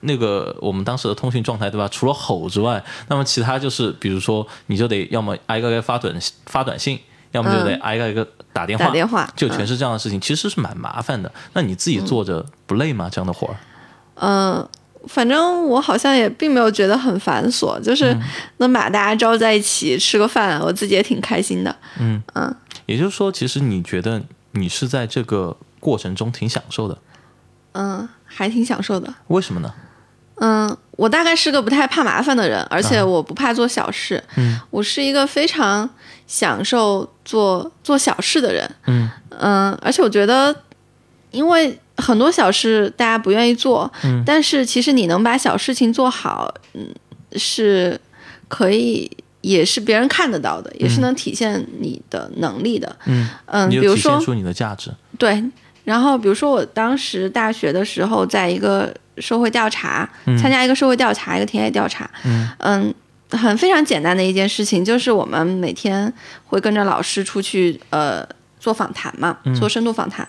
[0.00, 1.88] 那个我们当时的通讯状态，对吧？
[1.88, 6.14] 除了吼之外，那么其他就是比如说，你就得要么挨个挨发短
[6.46, 6.98] 发短信。
[7.32, 11.32] 要么就得挨个挨个打电话，打电话就全是这样的事情，其实是蛮麻烦的。
[11.54, 13.08] 那你自己做着不累吗？
[13.10, 13.56] 这样的活儿？
[14.16, 14.68] 嗯、
[15.06, 18.14] 反正我好像也并没有觉得很繁琐，就是
[18.58, 21.74] 能把大家招在一起吃个饭，我自己也挺开心的。
[21.98, 24.20] 嗯嗯，也就是说，其实你觉得
[24.50, 26.96] 你是在这个过程中挺享受的，
[27.72, 29.12] 嗯，还挺享受的。
[29.26, 29.74] 为什么呢？
[30.36, 34.22] 嗯，我大概是个不太怕麻烦的人，而且啊我不怕做小事。
[34.36, 35.88] 嗯我是一个非常
[36.26, 38.68] 享受做做小事的人。
[38.86, 40.54] 嗯嗯，而且我觉得，
[41.32, 46.88] 因为很多小事大家不愿意做，嗯但是其实你能把小事情做好，嗯，
[47.36, 48.00] 是
[48.48, 49.10] 可以，
[49.42, 52.96] 也是别人看得到的，也是能体现你的能力的。
[53.04, 54.90] 嗯，嗯，比如说出你的价值。
[55.18, 55.44] 对，
[55.84, 60.08] 然后比如说我当时大学的时候，在一个社会调查，
[60.40, 62.10] 参加一个社会调查，一个田野调查，
[62.58, 62.94] 嗯。
[63.34, 66.12] 很非常简单的一件事情，就是我们每天
[66.44, 68.22] 会跟着老师出去呃
[68.60, 70.28] 做访谈嘛，做深度访谈，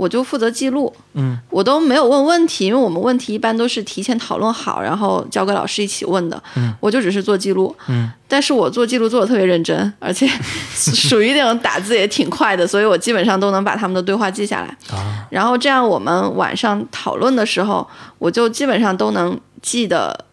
[0.00, 10.26] 我就负责记录，嗯，我都没有问问题，因为我们问题一般都是提前讨论好，然后交给老师一起问的，嗯，我就只是做记录，嗯，但是我做记录做的特别认真，而且
[10.74, 17.86] 属于那种打字也挺快的，所以我基本上都能把他们的对话记下来，啊，然后这样我们晚上讨论的时候，
[18.18, 20.24] 我就基本上都能记得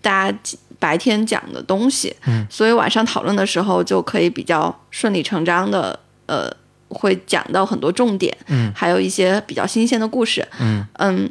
[0.00, 6.48] 大家记白天讲的东西，嗯，所以晚上讨论的时候就可以比较顺理成章的，呃，
[6.88, 10.86] 会讲到很多重点，嗯，还有一些比较新鲜的故事，嗯。
[10.98, 11.30] 嗯，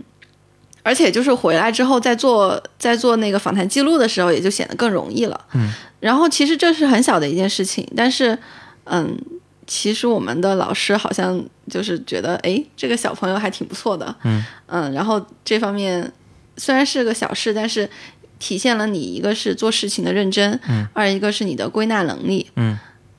[0.83, 8.37] 而且就是回来之后在做在做那个访谈记录的时候，也就显得更容易了，嗯，然后其实这是很小的一件事情，但是，
[8.83, 9.17] 嗯，
[9.65, 14.43] 其实我们的老师好像就是觉得，哎，这个小朋友还挺不错的，嗯。
[14.67, 16.11] 嗯，然后这方面
[16.57, 17.89] 虽然是个小事，但是
[18.37, 22.77] 体现了你一个是做事情的认真，嗯，二一个是你的归纳能力，嗯，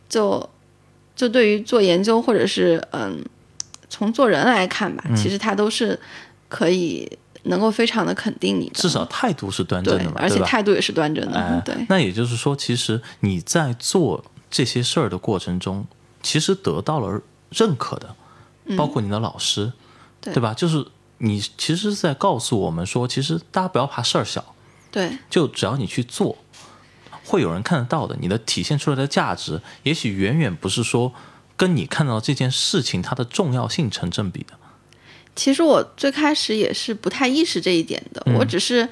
[0.08, 0.48] 就
[1.16, 3.24] 就对于做研究或者是嗯，
[3.88, 5.16] 从做人来看吧，嗯。
[5.16, 5.98] 其实他都是
[6.48, 7.10] 可以
[7.44, 10.38] 能够非常的肯定你的，至少态度是端正的，嘛，而且？
[10.40, 15.86] 态度也是端正的，哎，对，那也就是说，其实你在做这些事儿的过程中，
[16.22, 18.14] 其实得到了认可的，
[18.76, 19.72] 包括你的老师，嗯
[20.20, 20.34] 对。
[20.34, 20.52] 对吧？
[20.52, 20.84] 就是
[21.18, 24.44] 你其实是在告诉我们说，其实大家不要怕事儿小，
[24.90, 26.36] 对，就只要你去做，
[27.26, 28.16] 会有人看得到的。
[28.20, 31.12] 你的体现出来的价值，也许远远不是说
[31.56, 34.54] 跟你看到这件事情它的重要性成正比的。
[35.34, 38.88] 其实我最开始也是不太意识这一点的，嗯我只是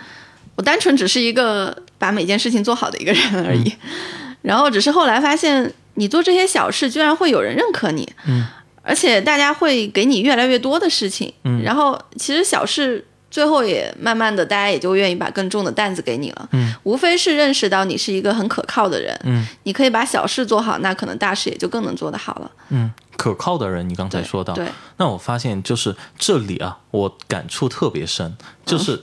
[0.57, 3.69] 我单纯只是一个把每件事情做好的一个人而已。
[3.69, 8.45] 嗯然后只是后来发现，你做这些小事，居然会有人认可你，嗯，
[8.83, 13.07] 而且大家会给你越来越多的事情，嗯然后其实小事。
[13.35, 16.49] 最后也慢慢的，大家也就愿意把更重的担子给你了。
[16.53, 19.19] 嗯，无非是认识到你是一个很可靠的人。
[19.25, 22.51] 嗯，你可以把小事做好，那可能大事也就更能做得好了。
[22.69, 24.69] 嗯，可靠的人，你刚才说到，对，
[24.99, 29.03] 那我发现就是这里啊，我感触特别深，就是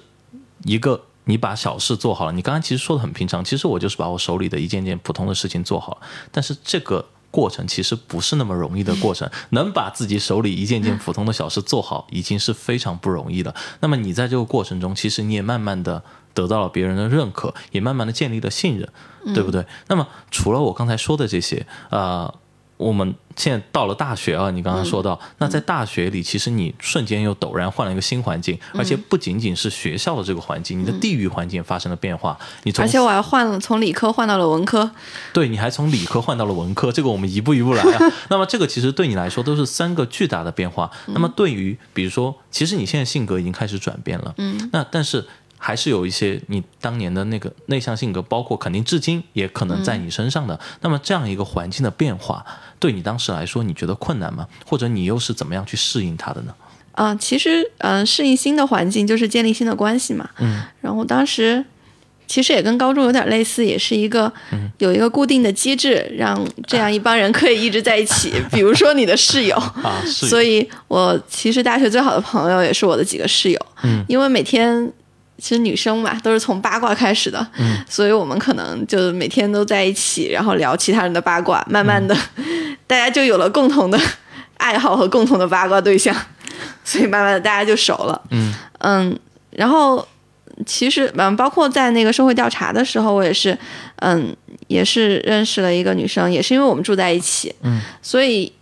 [0.64, 2.32] 一个你把小事做好了。
[2.32, 7.06] 你刚才其实说的很平常，其实我就是把我手里的一件件普通的事情做好了，但是这个。
[7.32, 13.56] 过程其实不是那么容易的过程，能把自己手里一件件普通的小事做好，已经是非常不容易了。
[13.80, 18.90] 那么你在这个过程中，其实你也慢慢的得到了别人的认可，也慢慢的建立了信任，
[19.34, 19.66] 对不对？
[19.88, 22.34] 那么除了我刚才说的这些，呃，
[22.82, 32.36] 我们现在到了大学啊，你刚刚说到，那在大学里，其实你瞬间又陡然换了一个新环境，而且不仅仅是学校的这个环境，你的地域环境发生了变化。
[32.64, 34.90] 你从而且我还换了，从理科换到了文科。
[35.32, 38.12] 对，你还从理科换到了文科， 这个我们一步一步来啊。
[38.30, 40.90] 那么这个其实对你来说都是三个巨大的变化。
[41.08, 45.26] 那么对于比如说，其实你现在性格已经开始转变了，嗯，那但是
[45.58, 50.60] 还是有一些你当年的那个内向性格，包括肯定至今也可能在你身上的。
[50.82, 52.44] 那么这样一个环境的变化，
[52.82, 54.46] 对你当时来说，你觉得困难吗？
[54.66, 56.54] 或者你又是怎么样去适应它的呢？
[56.94, 60.30] 啊、其实嗯、呃适应新的环境就是建立新的关系嘛。
[60.40, 60.62] 嗯。
[60.82, 61.64] 然后当时
[62.28, 64.32] 其实也跟高中有点类似，也是一个、
[64.80, 68.34] 有一个固定的机制，让这样一帮人可以一直在一起。
[68.52, 73.60] 比如说你的室友，啊，所以我其实大学最好的朋友也是我的几个室友。
[73.84, 74.92] 嗯，因为每天。
[75.42, 82.16] 其实女生嘛，都是从八卦开始的，嗯，所以我们可能就每天都在一起，然后聊其他人的八卦，慢慢的，
[82.86, 84.00] 大家就有了共同的
[84.58, 86.16] 爱好和共同的八卦对象，
[86.86, 88.22] 所以慢慢的大家就熟了。
[88.30, 88.54] 嗯。
[88.84, 90.08] 嗯，然后
[90.66, 93.58] 其实嗯，包括在那个社会调查的时候，我也是
[93.98, 94.36] 嗯，
[94.68, 98.54] 也是认识了一个女生，也是因为我们住在一起，嗯，所以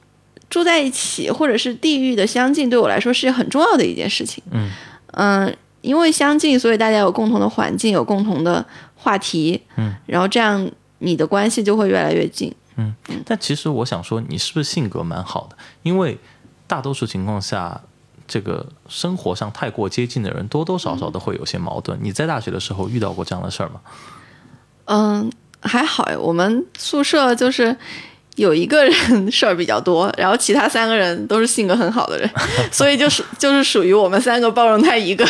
[0.50, 4.42] 住在一起或者是地域的相近，对我来说是很重要的一件事情。
[4.52, 4.72] 嗯。
[5.14, 8.66] 嗯，因为相近，所以大家有共同的环境，有共同的
[8.96, 12.54] 话题，嗯，然后这样你的关系就会越来越近。
[12.76, 15.58] 嗯但其实我想说，你是不是性格蛮好的？
[15.84, 16.18] 因为
[16.66, 17.82] 大多数情况下，
[18.28, 22.00] 这个生活上太过接近的人，多多少少都会有些矛盾。
[22.02, 23.82] 你在大学的时候遇到过这样的事儿吗？
[24.86, 27.76] 嗯，还好呀，我们宿舍就是
[28.40, 32.30] 有一个人事儿比较多，然后其他三个人都是性格很好的人，
[32.72, 35.28] 所以就是就是属于我们三个包容他一个。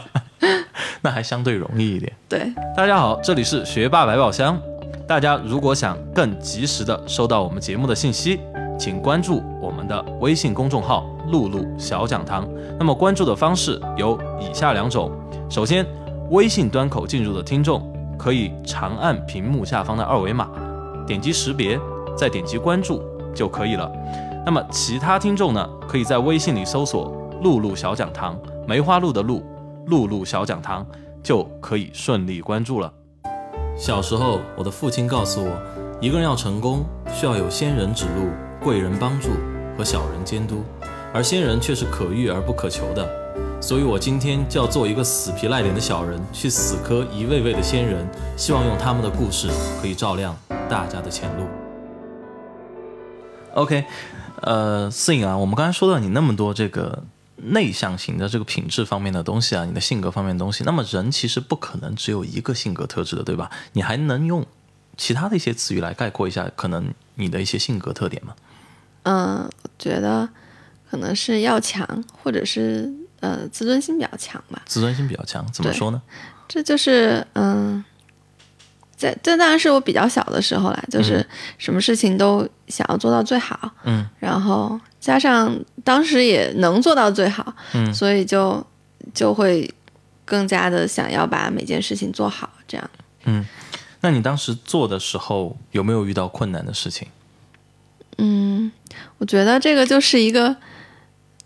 [1.00, 2.12] 那还相对容易一点。
[2.28, 4.60] 对，大家好，这里是学霸百宝箱。
[5.06, 8.38] 大家如果想更及时的收到我们节目的信息，
[8.78, 12.46] 请关注我们的微信公众号“露露小讲堂”。
[12.78, 15.10] 那么关注的方式有以下两种：
[15.48, 15.86] 首先，
[16.30, 20.48] 微信端口进入的听众可以长按屏幕下方的二维码，
[21.06, 21.78] 点击识别，
[22.16, 23.02] 再点击关注
[23.34, 23.90] 就可以了。
[24.46, 29.42] 那么其他听众呢，可以在微信里搜索“露露小讲堂”，梅花鹿的鹿，
[29.86, 30.86] 露露小讲堂，
[31.22, 32.92] 就可以顺利关注了。
[33.76, 35.50] 小时候，我的父亲告诉我，
[36.00, 38.28] 一个人要成功，需要有仙人指路、
[38.62, 39.30] 贵人帮助
[39.76, 40.62] 和小人监督，
[41.12, 43.08] 而仙人却是可遇而不可求的。
[43.60, 49.48] 所以我今天就要做一个死皮赖脸的小人，去死磕一位位的仙人，希望用他们的故事
[49.80, 50.36] 可以照亮
[50.68, 51.46] 大家的前路。
[53.54, 53.84] OK，
[54.42, 57.04] 呃，思颖啊，我们刚才说到你那么多这个
[57.36, 63.50] 内向型的这个品质方面的东西啊，你的性格方面的东西，那么人其实不可能只有一个性格特质的，对吧？
[63.72, 64.44] 你还能用
[64.96, 68.34] 其他的一些词语来概括一下可能你的一些性格特点吗？
[69.04, 70.28] 嗯，我觉得
[70.90, 71.86] 可能是要强，
[72.22, 74.60] 或者是呃自尊心比较强吧。
[74.66, 76.02] 自尊心比较强，怎么说呢？
[76.48, 77.84] 这就是嗯，
[79.04, 81.24] 在这当然是我比较小的时候啦，就是
[81.58, 88.64] 什么事情都想要做到最好，嗯，然后加上当时也能做到最好，嗯所以就
[89.12, 89.70] 就会
[90.24, 92.90] 更加的想要把每件事情做好，这样。
[93.26, 93.44] 嗯
[94.00, 97.08] 那你当时做的时候有没有遇到困难的事情？
[98.18, 98.70] 嗯，
[99.18, 100.54] 我觉得这个就是一个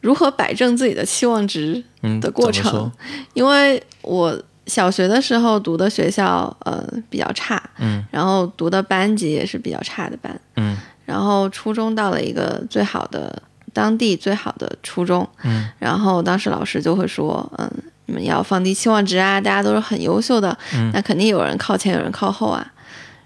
[0.01, 2.91] 如何摆正自己的期望值嗯，的过程
[3.35, 10.77] 因为我小学的时候读的学校呃比较差，嗯，然后读的班级也是比较差的班，嗯。
[11.05, 17.71] 然后初中到了一个最好的当地最好的初中，嗯，然后当时老师就会说，嗯，
[18.05, 20.91] 你们要放低期望值啊，大家都是很优秀的，嗯。
[20.93, 22.71] 那肯定有人靠前，有人靠后啊。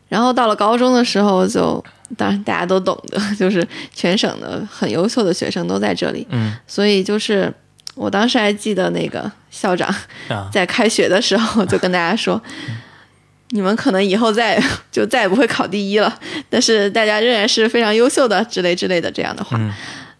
[0.08, 1.82] 然后到了高中的时候就，
[2.16, 6.54] 当然大家都懂得，就是全省的很优秀的学生都在这里，嗯。
[6.68, 7.52] 所以就是
[7.94, 9.88] 我当时还记得那个校长
[10.28, 12.40] 啊， 在开学的时候就跟大家说，
[13.50, 19.56] 你们可能以后再就再也不会考第一了，但是大家仍然是非常优秀的之类之类的这样的话。
[19.58, 19.72] 嗯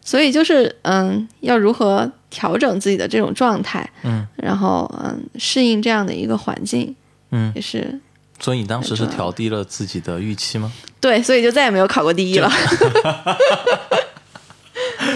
[0.05, 6.93] 所以就是嗯，要如何调整自己的这种状态，嗯，然后嗯适应这样的一个环境，
[7.31, 8.01] 嗯也是
[8.41, 10.73] 所以你当时是调低了自己的预期吗？
[11.01, 12.51] 对，所以就再也没有考过第一了。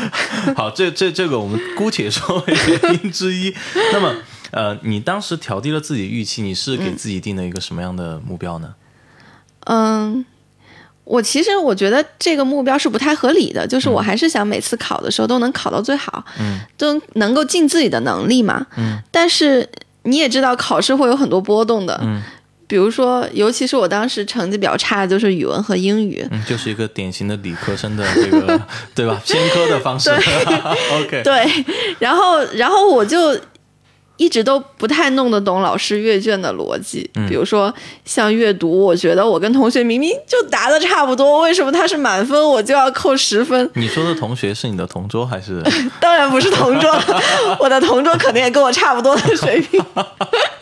[0.57, 3.55] 好，这这这个我们姑且说为原因之一。
[3.93, 4.15] 那么，
[4.51, 8.75] 呃，你当时调低了自己预期，你是给自己定了一个什么样的目标呢？
[9.67, 10.25] 嗯，
[11.05, 18.67] 我其实我觉得这个目标是不太合理的，就是我还是想每次考的时候都能考到最好，嗯，都能够尽自己的能力嘛。
[18.77, 19.69] 嗯，但是
[20.03, 21.99] 你也知道，考试会有很多波动的。
[22.03, 22.23] 嗯，
[22.67, 26.27] 比如说，尤其是我当时成绩比较差的就是语文和英语。
[26.31, 28.61] 嗯，就是一个典型的理科生的这个
[28.95, 29.21] 对吧？
[29.25, 30.11] 偏科的方式。
[31.01, 31.65] OK，对，
[31.99, 33.39] 然后然后我就
[34.17, 37.09] 一直都不太弄得懂老师阅卷的逻辑。
[37.15, 37.73] 嗯比如说
[38.05, 43.71] 像阅读，我觉得我跟同学明明就答的差不多，为什么他是满分，我就要扣十分？
[43.75, 45.63] 你说的同学是你的同桌还是？
[46.01, 46.99] 当然不是同桌，
[47.61, 49.81] 我的同桌肯定也跟我差不多的水平。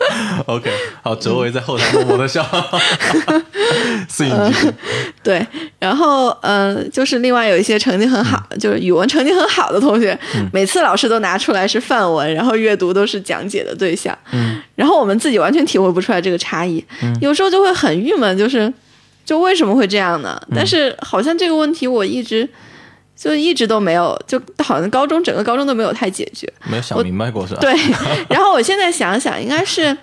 [0.47, 2.45] OK，好，哲维在后台默默的笑。
[4.07, 4.71] 四影继续。
[5.23, 5.45] 对，
[5.79, 10.17] 然后呃，就是另外有一些成绩很好，就是语文成绩很好的同学，
[10.53, 16.83] 每次老师都拿出来是范文，然后阅读都是讲解的对象，嗯，然后我们自己完全体会不出来这个差异，
[17.21, 18.71] 有时候就会很郁闷，就是
[19.25, 20.39] 就为什么会这样呢？
[20.53, 22.47] 但是好像这个问题我一直
[23.15, 27.61] 就一直都没有，就好像高中整个高中都没有太解决，没有想明白过是吧？
[27.61, 27.73] 对，
[28.29, 29.95] 然后我现在想想，应该是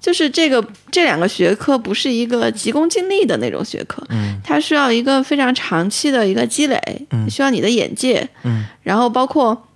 [0.00, 7.28] 就是这个这两个学科不是一个急功近利的那种学科，嗯，它需要一个非常长期的一个积累，嗯。
[7.28, 9.68] 需要你的眼界，嗯，然后包括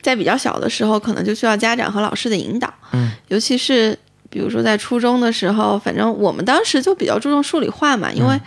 [0.00, 3.96] 在比较小的时候，可能就需要家长和老师的引导，嗯，尤其是
[4.30, 8.40] 比如说在初中的时候，反正我们当时就比较注重数理化嘛，嗯因为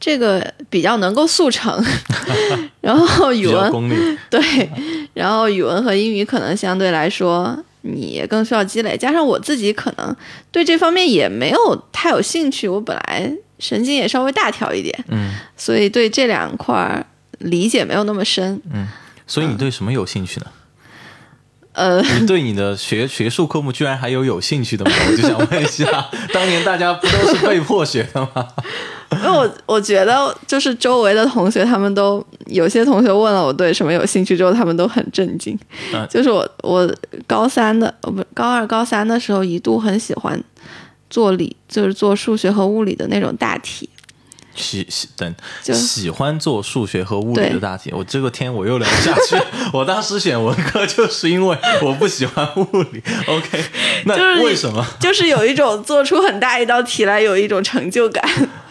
[0.00, 1.84] 这个比较能够速成，
[2.80, 4.18] 然后语文。
[4.30, 4.40] 对，
[5.14, 10.16] 然后语文和英语可能相对来说你也更需要积累，加上我自己可能
[10.50, 17.04] 对这方面也没有太有兴趣，我本来神经也稍微大条一点，嗯，所以对这两块儿
[17.38, 18.60] 理解没有那么深。
[18.72, 18.88] 嗯
[19.26, 20.46] 所以你对什么有兴趣呢？
[21.72, 24.90] 呃，你对你的学学术科目居然还有有兴趣的吗？
[25.10, 28.46] 我就想问一下， 当年大家不都是被迫学的吗？
[29.12, 35.58] 因为我我觉得就是周围的同学，他们都有些同学问了我对什么有兴趣之后，他们都很震惊。
[35.92, 36.88] 嗯就是我我
[37.26, 40.40] 高三的，呃不高二高三的时候，一度很喜欢
[41.08, 43.88] 做理，就是做数学和物理的那种大题。
[44.60, 45.34] 喜喜等
[45.72, 49.36] 喜欢做数学和物理的大题，我这个天我又聊不下去。
[49.72, 53.02] 我当时选文科就是因为我不喜欢物理。
[53.26, 53.64] OK，
[54.06, 58.24] 那为什么 就是有一种做出很大一道题来有一种成就感，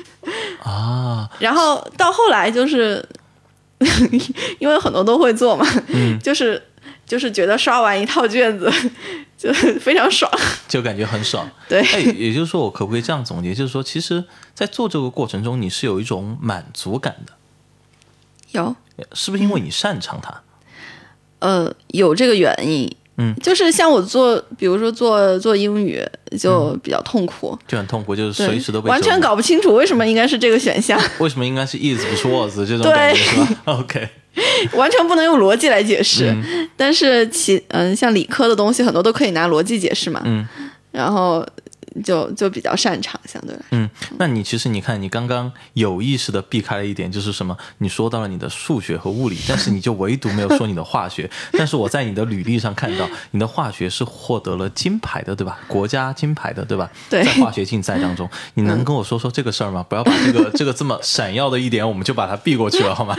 [0.64, 1.30] 啊？
[1.40, 3.04] 然后到后来就是
[4.60, 6.62] 因为很多都会做嘛，嗯就是
[7.06, 8.72] 就是觉得刷完一套卷子
[9.40, 10.30] 就 非常爽，
[10.68, 11.50] 就感觉很爽。
[11.70, 13.56] 对，哎，也就是说，我可不可以这样总结？
[13.56, 14.22] 就是说，其实，
[14.54, 17.34] 在做这个过程中，你是有一种满足感的，
[18.52, 18.76] 有。
[19.14, 20.42] 是不是因为你擅长它？
[21.40, 26.06] 呃有这个原因，嗯，就是像我做，比如说做做英语
[26.38, 34.10] 就比较痛苦，就很痛苦，就是随时都被完全搞不清楚为什么应该是这个选项， 为什么应该是 is 不是 was 这种感觉是吧？OK，
[34.74, 36.32] 完全不能用逻辑来解释。
[36.32, 40.48] 嗯但是其嗯，像理科的东西很多都可以拿逻辑解释嘛，嗯
[40.92, 41.46] 然后
[42.04, 43.66] 就就比较擅长，相对来说。
[43.72, 47.56] 嗯，那你其实你看，你刚刚有意识的避开了一点，就是什么？
[47.80, 51.30] 你说到了你的数学和物理，但是你就唯独没有说你的化学。
[51.54, 55.60] 但是我在你的履历上看到，你的化学是获得了金牌的，对吧？
[55.68, 56.90] 国家金牌的，对吧？
[57.10, 59.86] 对在化学竞赛当中， 你能跟我说说这个事儿吗？
[59.88, 63.16] 不要把这个这个这么闪耀的一点，我们就把它避过去了，好吗？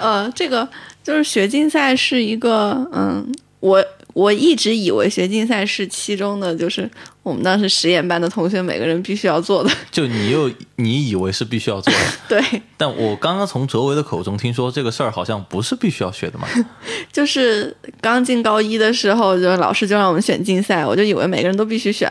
[0.00, 0.68] 呃，这个
[1.02, 3.26] 就是学竞赛是一个，嗯，
[3.60, 6.90] 我我一直以为学竞赛是其中的，就是
[7.22, 9.70] 我们当时实验班的同学每个人必须要做的。
[9.90, 16.48] 就你又你以为是必须要做的， 对，但我刚刚从哲维的口中听说这个事儿好像不是必须要学的嘛。
[17.12, 22.08] 就是刚进高一的时候，就老师就让我们选竞赛，我就以为每个人都必须选。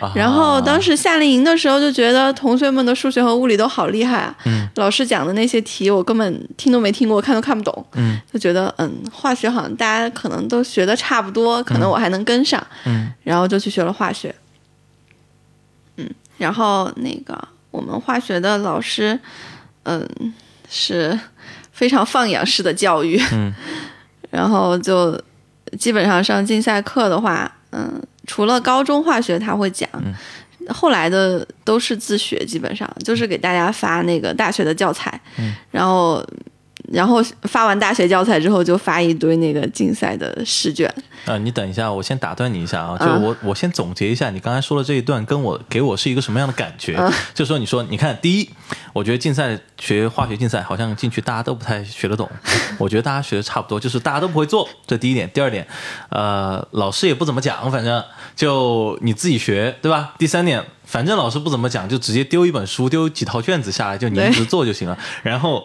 [0.00, 4.36] 啊然后当时夏令营的时候，就觉得同学们的数学和物理都好厉害啊。
[4.44, 7.86] 嗯老师讲的那些题，我根本听都没听过，看都看不懂。
[7.94, 12.64] 嗯就觉得嗯，化学好像大家可能都学的差不多，可能我还能跟上。
[12.84, 14.34] 嗯然后就去学了化学。
[16.40, 17.38] 嗯，然后那个
[17.70, 19.18] 我们化学的老师，
[19.84, 20.06] 嗯，
[20.68, 21.18] 是
[21.72, 23.20] 非常放养式的教育。
[23.32, 23.54] 嗯，
[24.30, 25.20] 然后就
[25.78, 29.88] 基本上上竞赛课的话，嗯，除了高中化学他会讲。
[29.94, 30.14] 嗯
[30.68, 36.24] 后来的都是自学，基本上就是给大家发那个大学的教材，嗯然后，
[36.90, 40.92] 然后发完大学教材之后，就发一堆那个竞赛的试卷，
[41.24, 46.96] 啊、你等一下，我先打断你一下啊，就嗯我、我先总结一下你刚才说的这一段，跟我给我是一个什么样的感觉？
[46.98, 48.50] 嗯就说你说，你看，第一，
[48.92, 52.28] 我觉得竞赛学化学竞赛好像进去大家都不太学得懂，
[52.76, 55.30] 我觉得大家学的差不多，就是大家都不会做，这第一点。
[55.30, 55.64] 第二点，
[56.08, 58.02] 呃，老师也不怎么讲，反正
[58.34, 60.14] 就你自己学，对吧？
[60.18, 65.62] 第三点，反正老师不怎么讲，就直接丢一本书，丢几套卷子下来，就你一直做就行了，然后。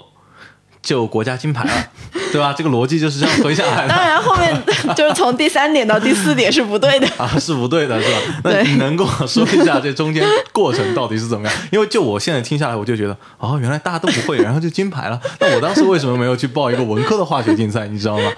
[0.85, 1.71] 就国家金牌了，
[2.31, 2.53] 对吧？
[2.55, 3.89] 这个逻辑就是这样推下来的。
[3.89, 4.55] 当然后面
[4.95, 7.07] 就是从第三点到第四点是不对的。
[7.17, 8.19] 啊，是不对的，是吧？
[8.43, 10.23] 那对你能跟我说一下这中间
[10.53, 11.57] 过程到底是怎么样？
[11.71, 15.19] 因为就我现在听下来，我就觉得，哦，原来大家都不会，然后就金牌了。
[15.39, 17.87] 那我当时为什么没有去报一个文科的化学竞赛？
[17.87, 18.31] 你知道吗？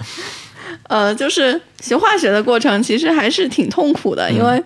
[0.88, 4.64] 呃，就是学化学的过程其实还是挺痛苦的，因为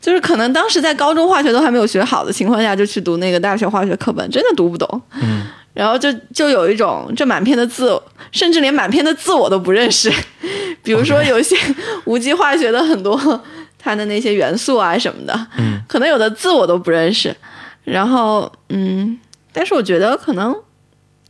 [0.00, 5.02] 就是可能当时在高中化学都还没有学好的情况下，就去读那个大学化学课本，真的读不懂。
[5.20, 8.00] 嗯，然后就就有一种这满篇的字，
[8.30, 10.12] 甚至连满篇的字我都不认识。
[10.82, 11.56] 比如说有一些
[12.04, 13.16] 无机化学的很多
[13.78, 17.34] 它的那些元素啊什么的，嗯，可能有的字我都不认识。
[17.84, 19.18] 然后嗯，
[19.52, 20.54] 但是我觉得可能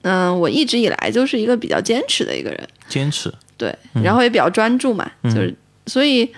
[0.03, 2.69] 嗯、我一直以来就是一个比较坚持的一个人。
[2.89, 3.73] 坚持，对，
[4.03, 5.55] 然后也比较专注嘛，嗯就是
[5.87, 6.29] 所以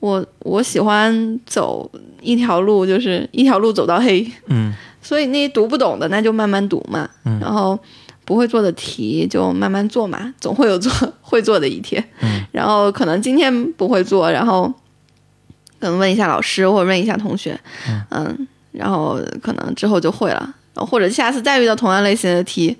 [0.00, 1.88] 我我喜欢走
[2.20, 4.28] 一条路，就是一条路走到黑。
[4.46, 7.38] 嗯所以那些读不懂的，那就慢慢读嘛，嗯。
[7.40, 7.78] 然后
[8.24, 10.90] 不会做的题就慢慢做嘛，总会有做
[11.20, 12.02] 会做的一天。
[12.20, 12.42] 嗯。
[12.52, 14.72] 然后可能今天不会做，然后
[15.80, 17.60] 可能问一下老师或者问一下同学，
[18.10, 18.48] 嗯。
[18.70, 22.74] 然后可能之后就会了，或者下次再遇到同样类型的题，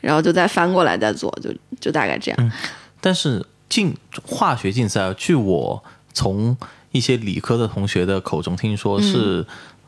[0.00, 2.52] 然后就再翻过来再做，就就大概这样。
[3.00, 6.56] 但是竞化学竞赛，据我从
[6.90, 9.46] 一些理科的同学的口中听说，是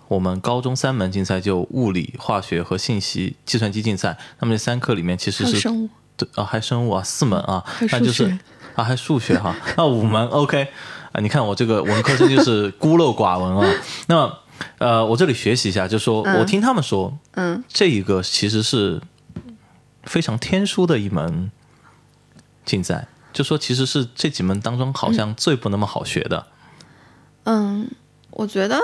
[0.08, 8.36] 我们高中三门竞赛就物理、化学和信息、计算机竞赛，那么这三科里面其实是生物，对啊，还生物啊，四门啊，那就是
[8.74, 10.68] 啊，还数学哈，那五门 OK
[11.12, 13.74] 啊，你看我这个文科生就是孤陋寡闻啊。
[14.06, 14.38] 那么
[14.78, 19.00] 呃，我这里学习一下，就说、嗯我听他们说，嗯，这一个其实是
[20.04, 21.50] 非常天书的一门
[22.64, 26.46] 竞赛，就说其实是这几门当中好像最不那么好学的。
[27.44, 27.90] 嗯，
[28.30, 28.80] 我觉得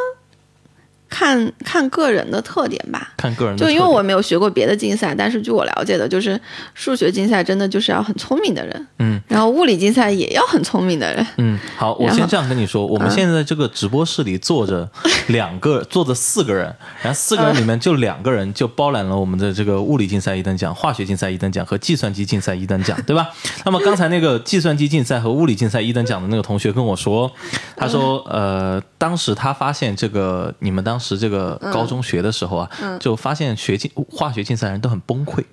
[1.14, 3.12] 看看个人的特点吧。
[3.16, 6.38] 看个人的就因为我没有学过别的竞赛，但是据我了解的，就是
[6.74, 14.90] 数学竞赛真的就是要很聪明的人，嗯，然后物理竞赛也要很聪明的人，嗯，好，我先这样跟你说，我们现在这个直播室里坐着
[15.28, 23.28] 两个，坐着四个人，然后四个人里面就两个人就包揽了我们的这个物理竞赛一等奖、化学竞赛一等奖和计算机竞赛一等奖，对吧？
[23.64, 27.30] 那么刚才那个计算机竞赛和物理竞赛一等奖的那个同学跟我说，
[27.76, 35.44] 他说，呃，当时他发现这个你们当时这个高中学的时候啊，就发现学竞化学竞赛人都很崩溃。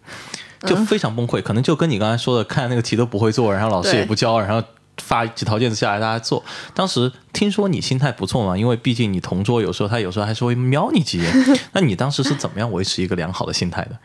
[0.61, 4.65] 就非常崩溃，可能就跟你刚才说的，看那个题都不会做，然后老师也不教，然后
[5.01, 6.41] 发几套卷子下来大家做。
[6.73, 11.29] 当时听说你心态不错嘛，因为毕竟你同桌有时候他有时候还是会瞄你几眼。
[11.73, 13.97] 那你当时是怎么样维持一个良好的心态的？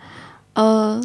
[0.54, 1.00] 呃，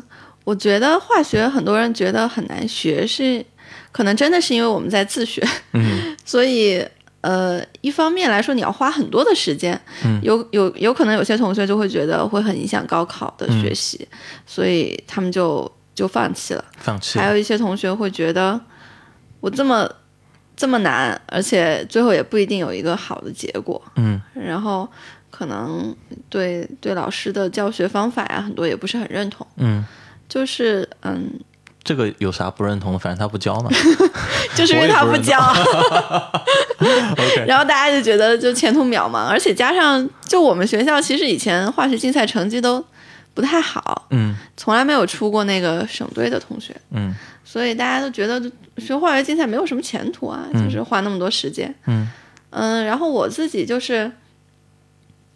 [0.46, 3.46] 我觉得化学很多人觉得很难学，是
[3.92, 6.82] 可能真的是因为我们在自学，嗯 所以
[7.22, 10.20] 呃，一方面来说你要花很多的时间，嗯。
[10.24, 14.08] 有有有可能有些同学就会觉得会很影响高考的嗯学习，
[14.46, 16.66] 所以他们就就放弃了。
[16.78, 18.60] 放弃还有一些同学会觉得
[19.40, 19.88] 我这么
[20.56, 24.20] 这么难，而且最后也不一定有一个好的结果，嗯。
[24.34, 24.90] 然后
[25.30, 25.96] 可能
[26.30, 29.46] 对对老师的教学方法呀，很多也不是很认同。
[29.58, 29.84] 嗯，
[30.28, 31.40] 就是嗯，
[31.84, 33.00] 这个有啥不认同的？
[33.00, 33.70] 反正他不教嘛。
[34.56, 35.40] 就是因为他不教。
[37.48, 42.84] 然后大家就觉得就前途渺茫，而且加上就我们学校其实以前化学竞赛成绩都
[43.34, 44.36] 不太好，嗯。
[44.58, 47.16] 从来没有出过那个省队的同学，嗯。
[47.44, 48.42] 所以大家都觉得
[48.78, 51.74] 学化学竞赛没有什么前途啊，就是花那么多时间。
[51.88, 52.08] 嗯。
[52.52, 54.12] 嗯，然后我自己就是，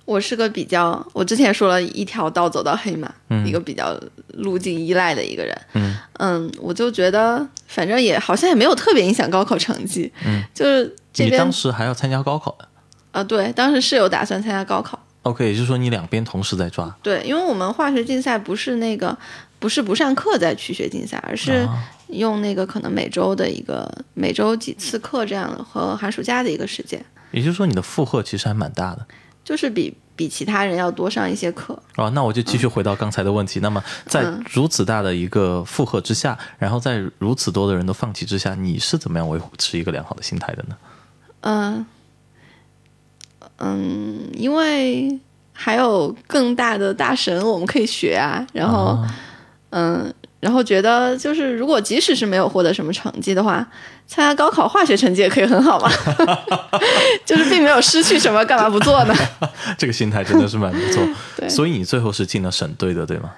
[0.06, 4.00] 我是个比较，我之前说了一条道走到黑嘛，嗯一个比较
[4.36, 5.62] 路径依赖的一个人。
[5.74, 10.12] 嗯嗯，我就觉得反正也好像也没有特别影响高考成绩。
[10.26, 12.68] 嗯，就是这边你当时还要参加高考的
[13.12, 15.00] 啊，对，当时是有打算参加高考。
[15.24, 16.96] ？OK，也就是说你两边同时在抓。
[17.02, 19.18] 对，因为我们化学竞赛不是那个，
[19.58, 29.04] 不是不上课再去学竞赛，而是啊用那个可能每周的一个每周几次课这样的和寒暑假的一个时间，也就是说你的负荷其实还蛮大的。
[29.46, 31.82] 就是比比其他人要多上一些课。
[31.96, 33.62] 哦，那我就继续回到刚才的问题。
[33.62, 40.76] 那么，在嗯如此大的一个负荷之下，然后在如此多的人都放弃之下，你是怎么样维持一个良好的心态的呢？
[41.42, 41.86] 嗯
[43.58, 45.20] 嗯，因为
[45.54, 49.16] 还有更大的大神我们可以学啊，然后、啊
[49.70, 50.14] 嗯，
[50.46, 53.68] 然后觉得就是如果即使是没有获得什么成绩的话，
[54.06, 55.90] 参加高考化学成绩也可以很好嘛，
[57.26, 59.16] 就是并没有失去什么，干嘛不做呢？
[59.76, 61.04] 这个心态真的是蛮不错。
[61.36, 63.32] 对所以你最后是进了省队的，对吗？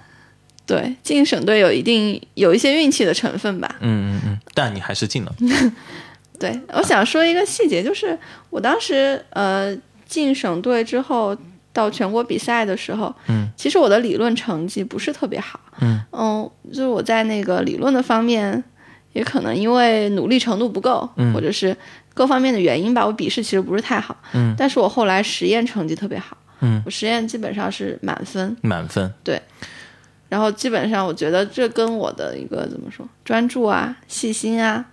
[0.66, 3.74] 对，进省队有一定有一些运气的成分吧。
[3.80, 5.34] 嗯嗯嗯，但你还是进了。
[6.38, 9.74] 对，我想说一个细节，就是我当时呃
[10.05, 11.34] 进省队之后
[11.78, 16.01] 到全国比赛的时候，嗯，其实我的理论成绩不是特别好，嗯。
[16.11, 18.63] 嗯就是我在那个理论的方面，
[19.13, 21.32] 也可能因为努力程度不够，嗯。
[21.32, 21.78] 或者是
[22.15, 29.13] 各方面的原因吧，我笔试其实不是太好，嗯，但是我后来实验成绩特别好，嗯，我实验基本上是满分，满分。
[29.23, 29.39] 对。
[30.28, 34.84] 然后基本上我觉得这跟我的一个怎么说专注啊、细心啊，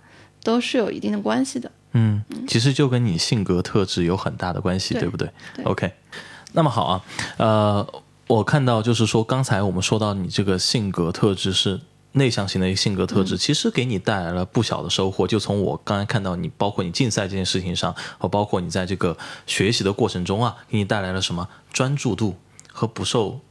[0.43, 1.69] 都是有一定的关系的。
[1.97, 5.65] 嗯，其实就跟你性格特质有很大的关系，对对不对对。
[5.65, 5.91] O k
[6.55, 7.01] 那么好啊，
[7.37, 7.87] 呃，
[8.27, 11.81] 我看到就是说，刚才我们说到你这个性格特质是
[12.13, 15.27] 内向型的一个性格特质，其实给你带来了不小的收获。
[15.27, 22.37] 就从我刚才看到你，包括你竞赛这件事情上，和包括你在这个学习的过程中啊，给你带来了什么专注度
[22.71, 23.41] 和不受。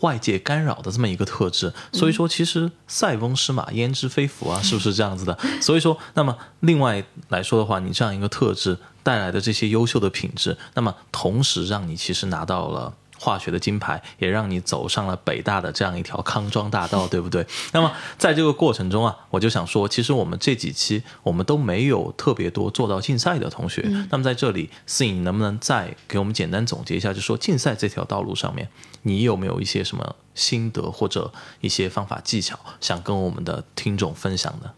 [0.00, 5.36] 外界干扰的这么一个特质，所以说其实塞翁失马焉知非福啊，是不是这样子的？
[5.60, 12.92] 所以说，那么另外来说的话，你这样一个特质带来的这些优秀的品质，那么同时让你其实拿到了。
[13.18, 17.46] 化学的金牌也让你走上了北大的这样一条康庄大道， 对不对？
[17.72, 23.80] 那么在这个过程中啊，我就想说，其实我们这几期我们都没有特别多做到竞赛的同学。
[24.10, 28.68] 那么在这里，思颖能不能再给我们简单总结一下，就说竞赛这条道路上面，
[29.00, 31.32] 你有没有一些什么心得或者
[31.62, 34.74] 一些方法技巧想跟我们的听众分享的？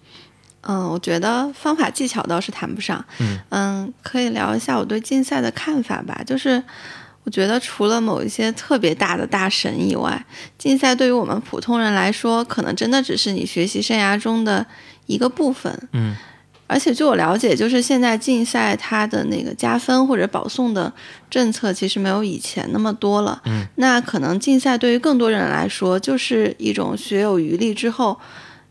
[0.63, 3.05] 嗯，我觉得方法技巧倒是谈不上，
[3.51, 6.21] 嗯可以聊一下我对竞赛的看法吧。
[6.27, 6.63] 就是
[7.25, 10.25] 我觉得除了某一些特别大的大神以外，
[10.59, 14.67] 竞赛对于我们普通人来说，可能真的只是你学习生涯中的
[15.07, 15.89] 一个部分。
[15.93, 16.17] 嗯
[16.71, 20.93] 而且据我了解，就是现在竞赛它的那个加分或者保送的
[21.31, 23.41] 政策，其实没有以前那么多了。
[23.47, 28.21] 嗯，那可能竞赛对于更多人来说，就是一种学有余力之后，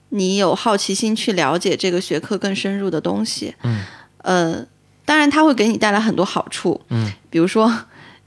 [0.09, 3.53] 你有好奇心去了解这个学科更深入的东西。
[3.63, 3.83] 嗯，
[4.23, 4.65] 呃，
[5.05, 6.79] 当然它会给你带来很多好处。
[6.89, 7.71] 嗯，比如说。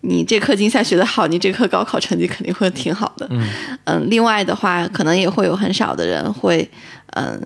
[0.03, 3.26] 你这科竞赛学得好，你这科高考成绩肯定会挺好的。
[3.28, 3.47] 嗯
[3.85, 6.66] 嗯，另外的话，可能也会有很少的人会
[7.09, 7.39] 嗯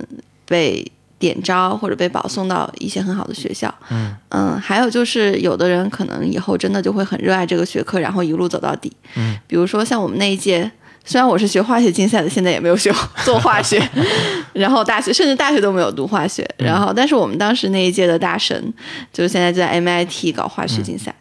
[0.46, 0.86] 被
[1.18, 3.74] 点招或者被保送到一些很好的学校。
[3.90, 8.92] 嗯嗯，还有就是有的人可能以后真的就会很热爱这个学科，然后一路走到底。
[9.16, 10.70] 嗯，比如说像我们那一届，
[11.04, 12.92] 虽然我是学化学竞赛的，现在也没有学
[13.24, 13.80] 做化学，
[14.54, 18.72] 然后大学甚至大学都没有读化学，然后但是我们当时那一届的大神，
[19.12, 21.14] 就是现在就在 MIT 搞化学竞赛。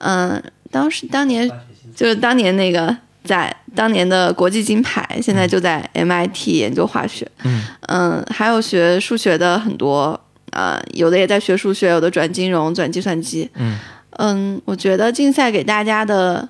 [0.00, 1.50] 嗯当时当年
[1.94, 7.28] 就是当年那个在当年的国际金牌，现在就在 MIT 研究化学。
[7.44, 10.18] 嗯嗯，还有学数学的很多，
[10.52, 13.48] 呃，有的也在学数学，有的转金融、转计算机。
[13.54, 13.78] 嗯
[14.18, 16.48] 嗯，我觉得竞赛给大家的，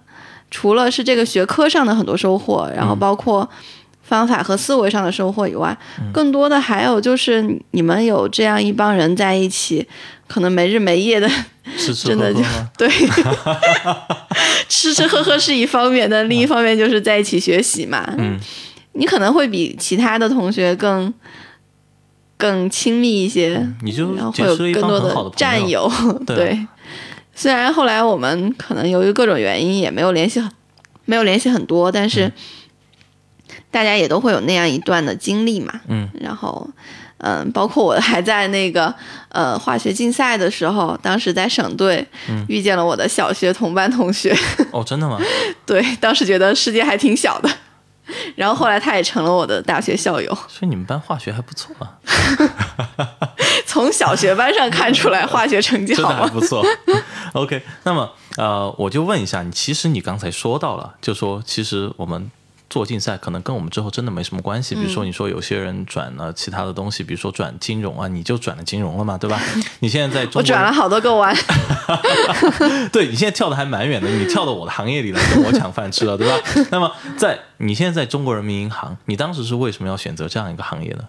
[0.51, 3.49] 除了是这个学科上的很多收获，然后包括
[4.03, 9.87] 方法和思维上的收获以外，嗯更多的还有就是你们有这样一帮人在一起，
[10.27, 11.29] 可能没日没夜的，
[11.79, 12.41] 吃吃真的就？
[12.77, 12.89] 对，
[14.69, 18.05] 吃吃喝喝是一方面的，另一方面就是在一起学习嘛。
[18.19, 18.39] 嗯，
[18.95, 21.13] 你可能会比其他的同学更
[22.37, 25.91] 更亲密一些，你就然后会有更多的战友。
[26.27, 26.59] 对，
[27.41, 30.53] 虽然后来我们可能由于各种原因也没有联系很
[31.07, 32.31] 没有联系很多，但是
[33.71, 35.81] 大家也都会有那样一段的经历嘛。
[35.89, 36.69] 嗯，然后。
[37.23, 38.95] 嗯，包括我还在那个
[39.29, 44.35] 呃化学竞赛的时候，当时在省队、嗯遇见了我的小学同班同学，
[44.73, 45.19] 哦，真的吗？
[45.67, 47.51] 对，当时觉得世界还挺小的。
[48.37, 52.01] 然后后来他也成了我的大学校友，所以你们班化学还不错啊，
[53.71, 56.27] 从小学班上看出来化学成绩真的好吗？
[56.27, 56.65] 还不错。
[57.35, 62.31] OK，那么呃，我就问一下你，其实你刚才说到了，就说其实我们。
[62.73, 69.41] 做竞赛可能跟我们之后真的没什么关系，比如说你说有些人转了其他的东西，比如说转金融啊，你就转了金融了嘛，对吧？
[69.81, 71.35] 你现在在中国我转了好多个弯，
[72.93, 76.39] 对你现在跳的还蛮远的，你跳到我的行业里来跟我抢饭吃了，对吧？
[76.71, 81.05] 那么在你现在在中国人民银行，你当时是为什么要选择这样一个行业呢？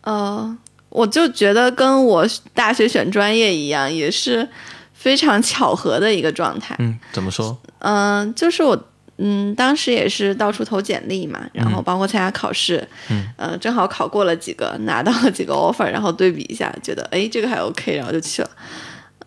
[0.00, 0.56] 呃，
[0.94, 2.24] 我就觉得跟我
[2.54, 4.48] 大学选专业一样，也是
[4.92, 6.76] 非常巧合的一个状态。
[6.78, 7.58] 嗯，怎么说？
[7.80, 8.80] 嗯、就是我。
[9.16, 18.50] 嗯，当时也是到处投简历嘛，然后包括参加考试，嗯，呃，正好考过了几个，拿到了几个 offer，然后对比一下，觉得哎这个还 OK，然后就去了。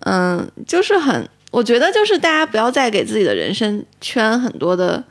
[0.02, 5.02] 嗯，就是很，我觉得就是大家不要再给自己的人生圈很多的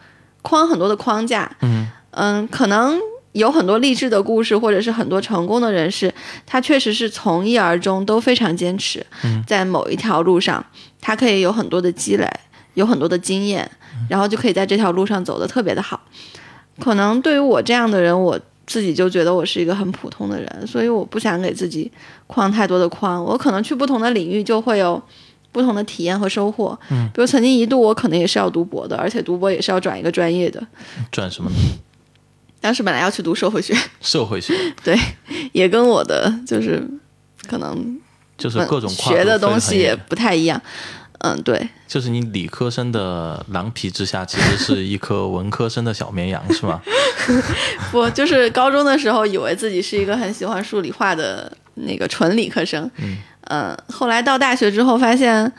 [0.43, 3.01] 框很多的框架，嗯嗯，可能
[3.37, 6.13] 有很多励志的故事，或者是很多成功的人士，
[6.47, 10.65] 他确实是从一而终，都非常坚持，嗯在某一条路上，
[11.01, 12.27] 他可以有很多的积累，
[12.75, 13.71] 有很多的经验，
[14.09, 16.01] 然后就可以在这条路上走得特别的好。
[16.81, 21.91] 可能对于我这样的人，我自己就觉得我是一个很普通的人，所以我不想给自己
[22.27, 23.23] 框太多的框。
[23.23, 25.01] 我可能去不同的领域就会有
[25.53, 26.79] 不同的体验和收获。
[26.91, 30.67] 嗯，比如曾经一度我可能也是要读博的，而且读博也是要转一个专业的。
[31.13, 31.57] 转什么呢？
[32.61, 34.55] 当时本来要去读社会学，社会学。
[34.83, 34.99] 对，
[35.53, 36.83] 也跟我的就是
[37.49, 37.99] 可能
[38.37, 40.61] 就是各种学的东西也不太一样。
[41.21, 46.81] 嗯，对，就是你理科生的狼皮之下，其实是一颗文科生的小绵羊，是吗？
[47.91, 53.17] 不就是高中的时候以为自己是一个很喜欢数理化的那个纯理科生，嗯。
[53.49, 55.51] 嗯，后来到大学之后发现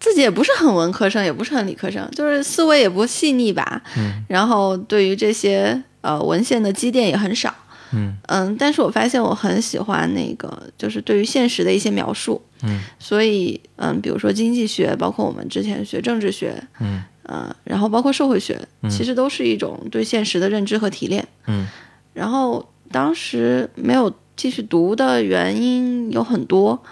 [0.00, 4.24] 自己也不是很文科生，也不是很理科生，就是思维也不细腻吧，嗯。
[4.28, 7.54] 然后对于这些呃文献的积淀也很少，
[7.92, 8.16] 嗯。
[8.26, 12.80] 嗯，但是我发现我很喜欢那个，就是对于现实的一些描述，嗯。
[12.98, 17.02] 所以嗯，比如说经济学，包括我们之前学政治学，嗯。
[17.24, 18.88] 呃，然后包括社会学，嗯。
[18.88, 21.28] 其实都是一种对现实的认知和提炼。
[21.46, 21.68] 嗯。
[22.14, 26.82] 然后当时没有继续读的原因有很多，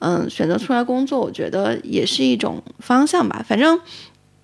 [0.00, 3.44] 嗯，选择出来工作，我觉得也是一种方向吧。
[3.46, 3.80] 反正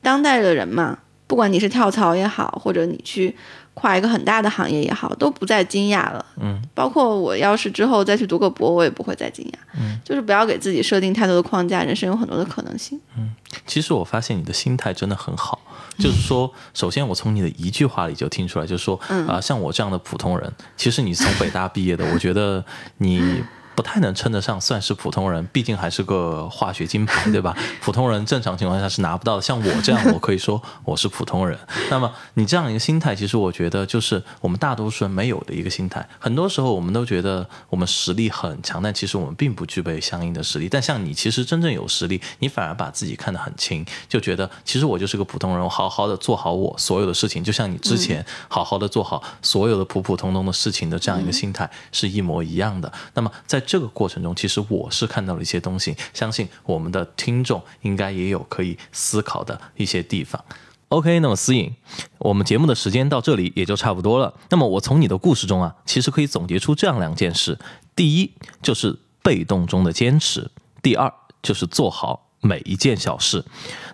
[0.03, 3.35] 当代的人嘛，不管你是跳槽也好，或者你去
[3.73, 6.25] 跨一个很大的行业也好，都不再惊讶了。
[6.41, 9.55] 嗯，包括我要是之后再去读个博，我也不会再惊讶。
[9.79, 13.01] 嗯，就是不要给自己设定太多的框架，人生有很多的可能性。
[13.17, 13.31] 嗯
[13.67, 15.61] 其实我发现你的心态真的很好，
[15.97, 18.99] 就是说，首先我从你的一句话里就听出来，就是说，
[19.29, 22.65] 啊、像我这样的普通人，其实你从北大毕业的，我觉得
[22.99, 23.43] 你。
[23.75, 27.57] 不太能称得上算是普通人，毕竟还是个化学金牌，对吧？
[27.83, 29.43] 普通人正常情况下是拿不到的。
[29.43, 31.59] 像我这样，我可以说我是普通人。
[31.91, 36.07] 那么你这样一个心态，其实我觉得就是我们大多数人没有的一个心态。
[36.19, 40.69] 很多时候我们都觉得我们实力很强，但其实我们并不具备相应的实力。
[40.69, 52.93] 但像你，其实真正有实力，你反而把自己看得很轻，就觉得其实我就是个普通人，我好好的做好我所有的事情，就像你之前好好的做好所有的普普通通的事情的这样一个心态是一模一样的。
[53.15, 60.45] 那么在这个过程中，其实我是看到了一些东西，相信我们的听众应该也有可以思考的一些地方。
[60.91, 61.75] OK，那么思颖，
[62.19, 64.33] 我们节目的时间到这里也就差不多了。
[64.51, 67.59] 那么我从你的故事中啊，其实可以总结出这样两件事：
[67.97, 68.31] 第一，
[68.63, 70.51] 就是被动中的坚持；
[70.83, 71.13] 第二，
[71.43, 73.45] 就是做好每一件小事。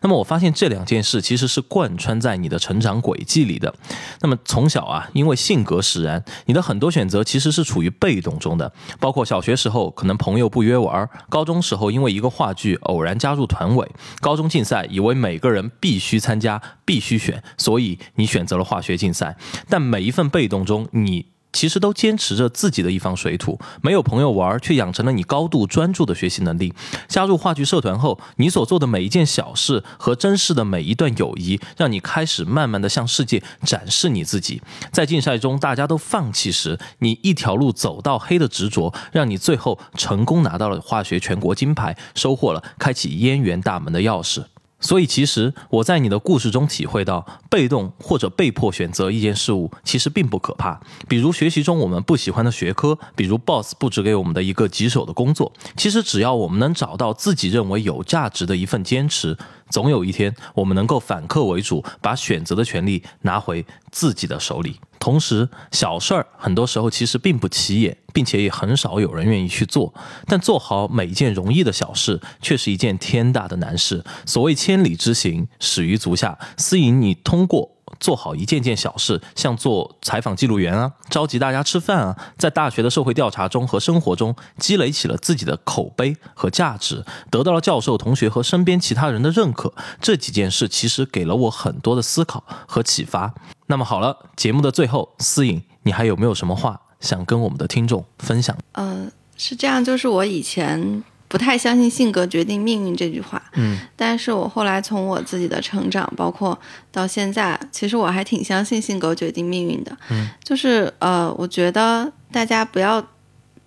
[0.02, 3.74] 那么我发现这两件事其实是贯穿在你的成长轨迹里的。
[4.20, 13.88] 那么从小啊，因为性格使然，你的很多选择其实是处于被动中的，包括小学时候可能朋友不约玩，高中时候因为一个话剧偶然加入团委，
[14.20, 19.36] 高中竞赛以为每个人必须参加、必须选，所以你选择了化学竞赛。
[19.68, 26.72] 但每一份被动中，你其实都坚持着自己的一方水土，没有朋友玩，却养成了你高度专注的学习能力。
[27.08, 34.62] 加入话剧社团后，你所做的每一件小事和珍视的每一段友谊，让你开始慢慢的向世界展示你自己。
[34.92, 44.44] 在竞赛中大家都放弃时，你一条路走到黑的执着，让你最后成功拿到了化学全国金牌，收获了开启燕园大门的钥匙。
[44.80, 50.80] 所以，其实我在你的故事中体会到，被动或者被迫选择一件事物，其实并不可怕。
[51.06, 59.36] 比如学习中我们不喜欢的学科，比如 boss 布置给我们的一个棘手的工作，其实只要我们能找到自己认为有价值的一份坚持，
[59.70, 64.80] 总有一天我们能够反客为主，把选择的权利拿回自己的手里。
[64.98, 69.94] 同时，小事儿很多时候其实并不起眼，并且也很少有人愿意去做。
[70.26, 74.04] 但做好每一件容易的小事，却是一件天大的难事。
[74.26, 76.38] 所谓千里之行，始于足下。
[76.58, 89.72] 思颖，你通过做好一件件小事，像做采访记录员啊，召集大家吃饭啊，在大学的社会调查中和生活中积累起了自己的口碑和价值，得到了教授、同学和身边其他人的认可。
[90.00, 93.32] 这几件事其实给了我很多的思考和启发。
[93.66, 98.56] 那么好了，节目的最后，思颖，你还有没有什么话想跟我们的听众分享？
[98.72, 106.58] 呃，是这样，就是我以前不太相信“性格决定命运”这句话，嗯，但是我后来从我自己的成长，包括
[106.90, 113.02] 到现在，其实我还挺相信“性格决定命运”的，嗯，就是呃，我觉得大家不要，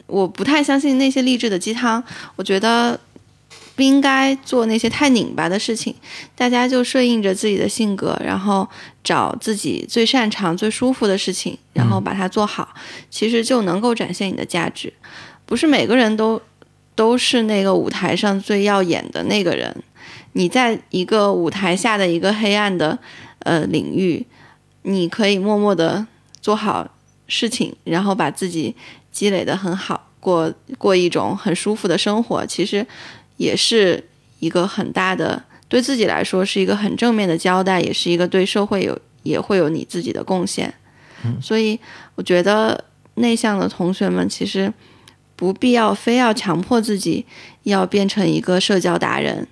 [0.07, 2.03] 我不太相信那些励志的鸡汤，
[2.35, 2.99] 我觉得。
[3.75, 5.95] 不应该做那些太拧巴的事情，
[6.35, 8.69] 大家就顺应着自己的性格，然后
[9.03, 12.69] 找自己最擅长、最舒服的事情，然后把它做好，
[13.09, 14.93] 其实就能够展现你的价值。
[15.47, 16.39] 不是每个人都
[16.95, 19.75] 都是那个舞台上最耀眼的那个人，
[20.33, 22.97] 你在一个舞台下的一个黑暗的
[23.39, 24.25] 呃领域，
[24.83, 26.05] 你可以默默的
[26.41, 26.89] 做好
[27.27, 28.75] 事情，然后把自己
[29.11, 32.45] 积累的很好，过过一种很舒服的生活。
[32.45, 32.85] 其实。
[33.37, 34.01] 也是
[34.39, 40.71] 一个很大的，对自己来说是一个很正面的交代，也是一个对社会有也会有你自己的贡献。
[41.41, 41.77] 所以
[42.13, 42.85] 我觉得
[43.15, 44.71] 内向的同学们其实
[45.43, 47.25] 不必要非要强迫自己
[47.63, 49.45] 要变成一个社交达人，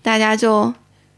[0.00, 0.72] 大家就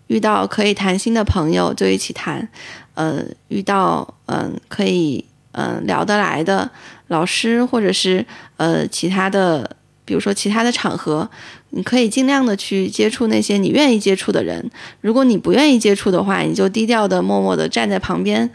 [0.08, 2.48] 遇到可以谈心的朋友就一起谈，
[2.94, 6.68] 呃，遇到嗯可以嗯聊得来的
[7.06, 9.76] 老师或者是呃其他的。
[10.04, 11.28] 比如说其他的场合，
[11.70, 14.70] 你可以尽量的去接触那些你愿意接触的人。
[15.00, 18.48] 如果你不愿意接触的话，你就低调的、默默的站在旁边，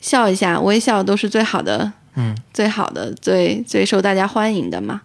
[0.00, 5.00] 笑一下，微笑都是最好的，嗯，最好的、最最受大家欢迎的嘛。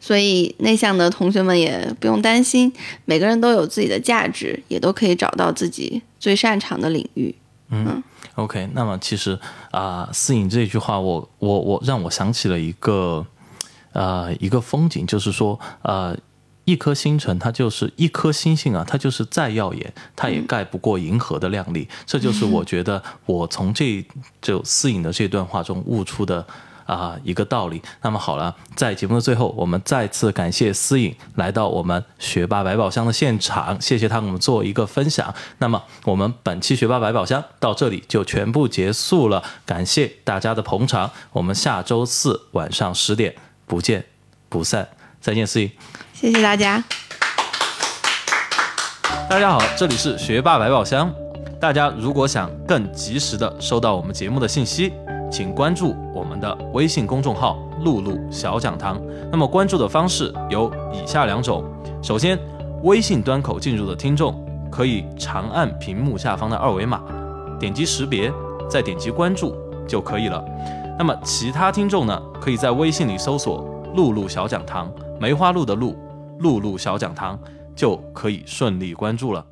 [0.00, 2.72] 所以内向的同学们也不用担心，
[3.04, 7.34] 每个人都有自己的价值，也都可以找到自己最擅长的领域。
[7.70, 8.02] 嗯
[8.36, 8.68] ，OK。
[8.72, 9.38] 那么其实
[9.72, 13.26] 啊，思颖这句话，我我我让我想起了一个。
[13.94, 16.16] 呃，一个风景就是说，呃，
[16.68, 21.88] 一颗星辰，它就是一颗星星啊，它就是再耀眼，它也盖不过银河的亮丽。
[22.04, 24.06] 这就是我觉得我从这
[24.42, 26.46] 就思颖的这段话中悟出的
[26.84, 27.80] 啊一个道理。
[28.02, 35.34] 那么好了，在节目的最后，我们再次感谢思颖来到我们学霸百宝箱的现场，谢谢他给我们做一个分享。
[35.60, 41.10] 那么我们本期学霸百宝箱到这里就全部结束了，感谢大家的捧场。
[41.32, 43.34] 我们下周四晚上十点。
[43.68, 44.02] 不见
[44.48, 44.88] 不散，
[45.20, 45.70] 再见，思颖，
[46.20, 46.82] 谢谢大家。
[49.30, 51.14] 大家好，这里是学霸百宝箱。
[51.60, 54.92] 大家如果想更及时的收到我们节目的信息，
[55.30, 59.00] 请关注我们的微信公众号“露露小讲堂”。
[59.30, 61.62] 那么关注的方式有以下两种：
[62.02, 62.36] 首先，
[62.82, 67.00] 微信端口进入的听众可以长按屏幕下方的二维码，
[67.60, 68.32] 点击识别，
[68.68, 69.54] 再点击关注
[69.86, 70.44] 就可以了。
[70.98, 72.20] 那么其他听众呢？
[72.40, 73.64] 可以在微信里搜索
[73.94, 75.96] “露露小讲堂”，梅花鹿的鹿，
[76.40, 77.38] 露露小讲堂，
[77.74, 79.44] 就可以顺利关注了。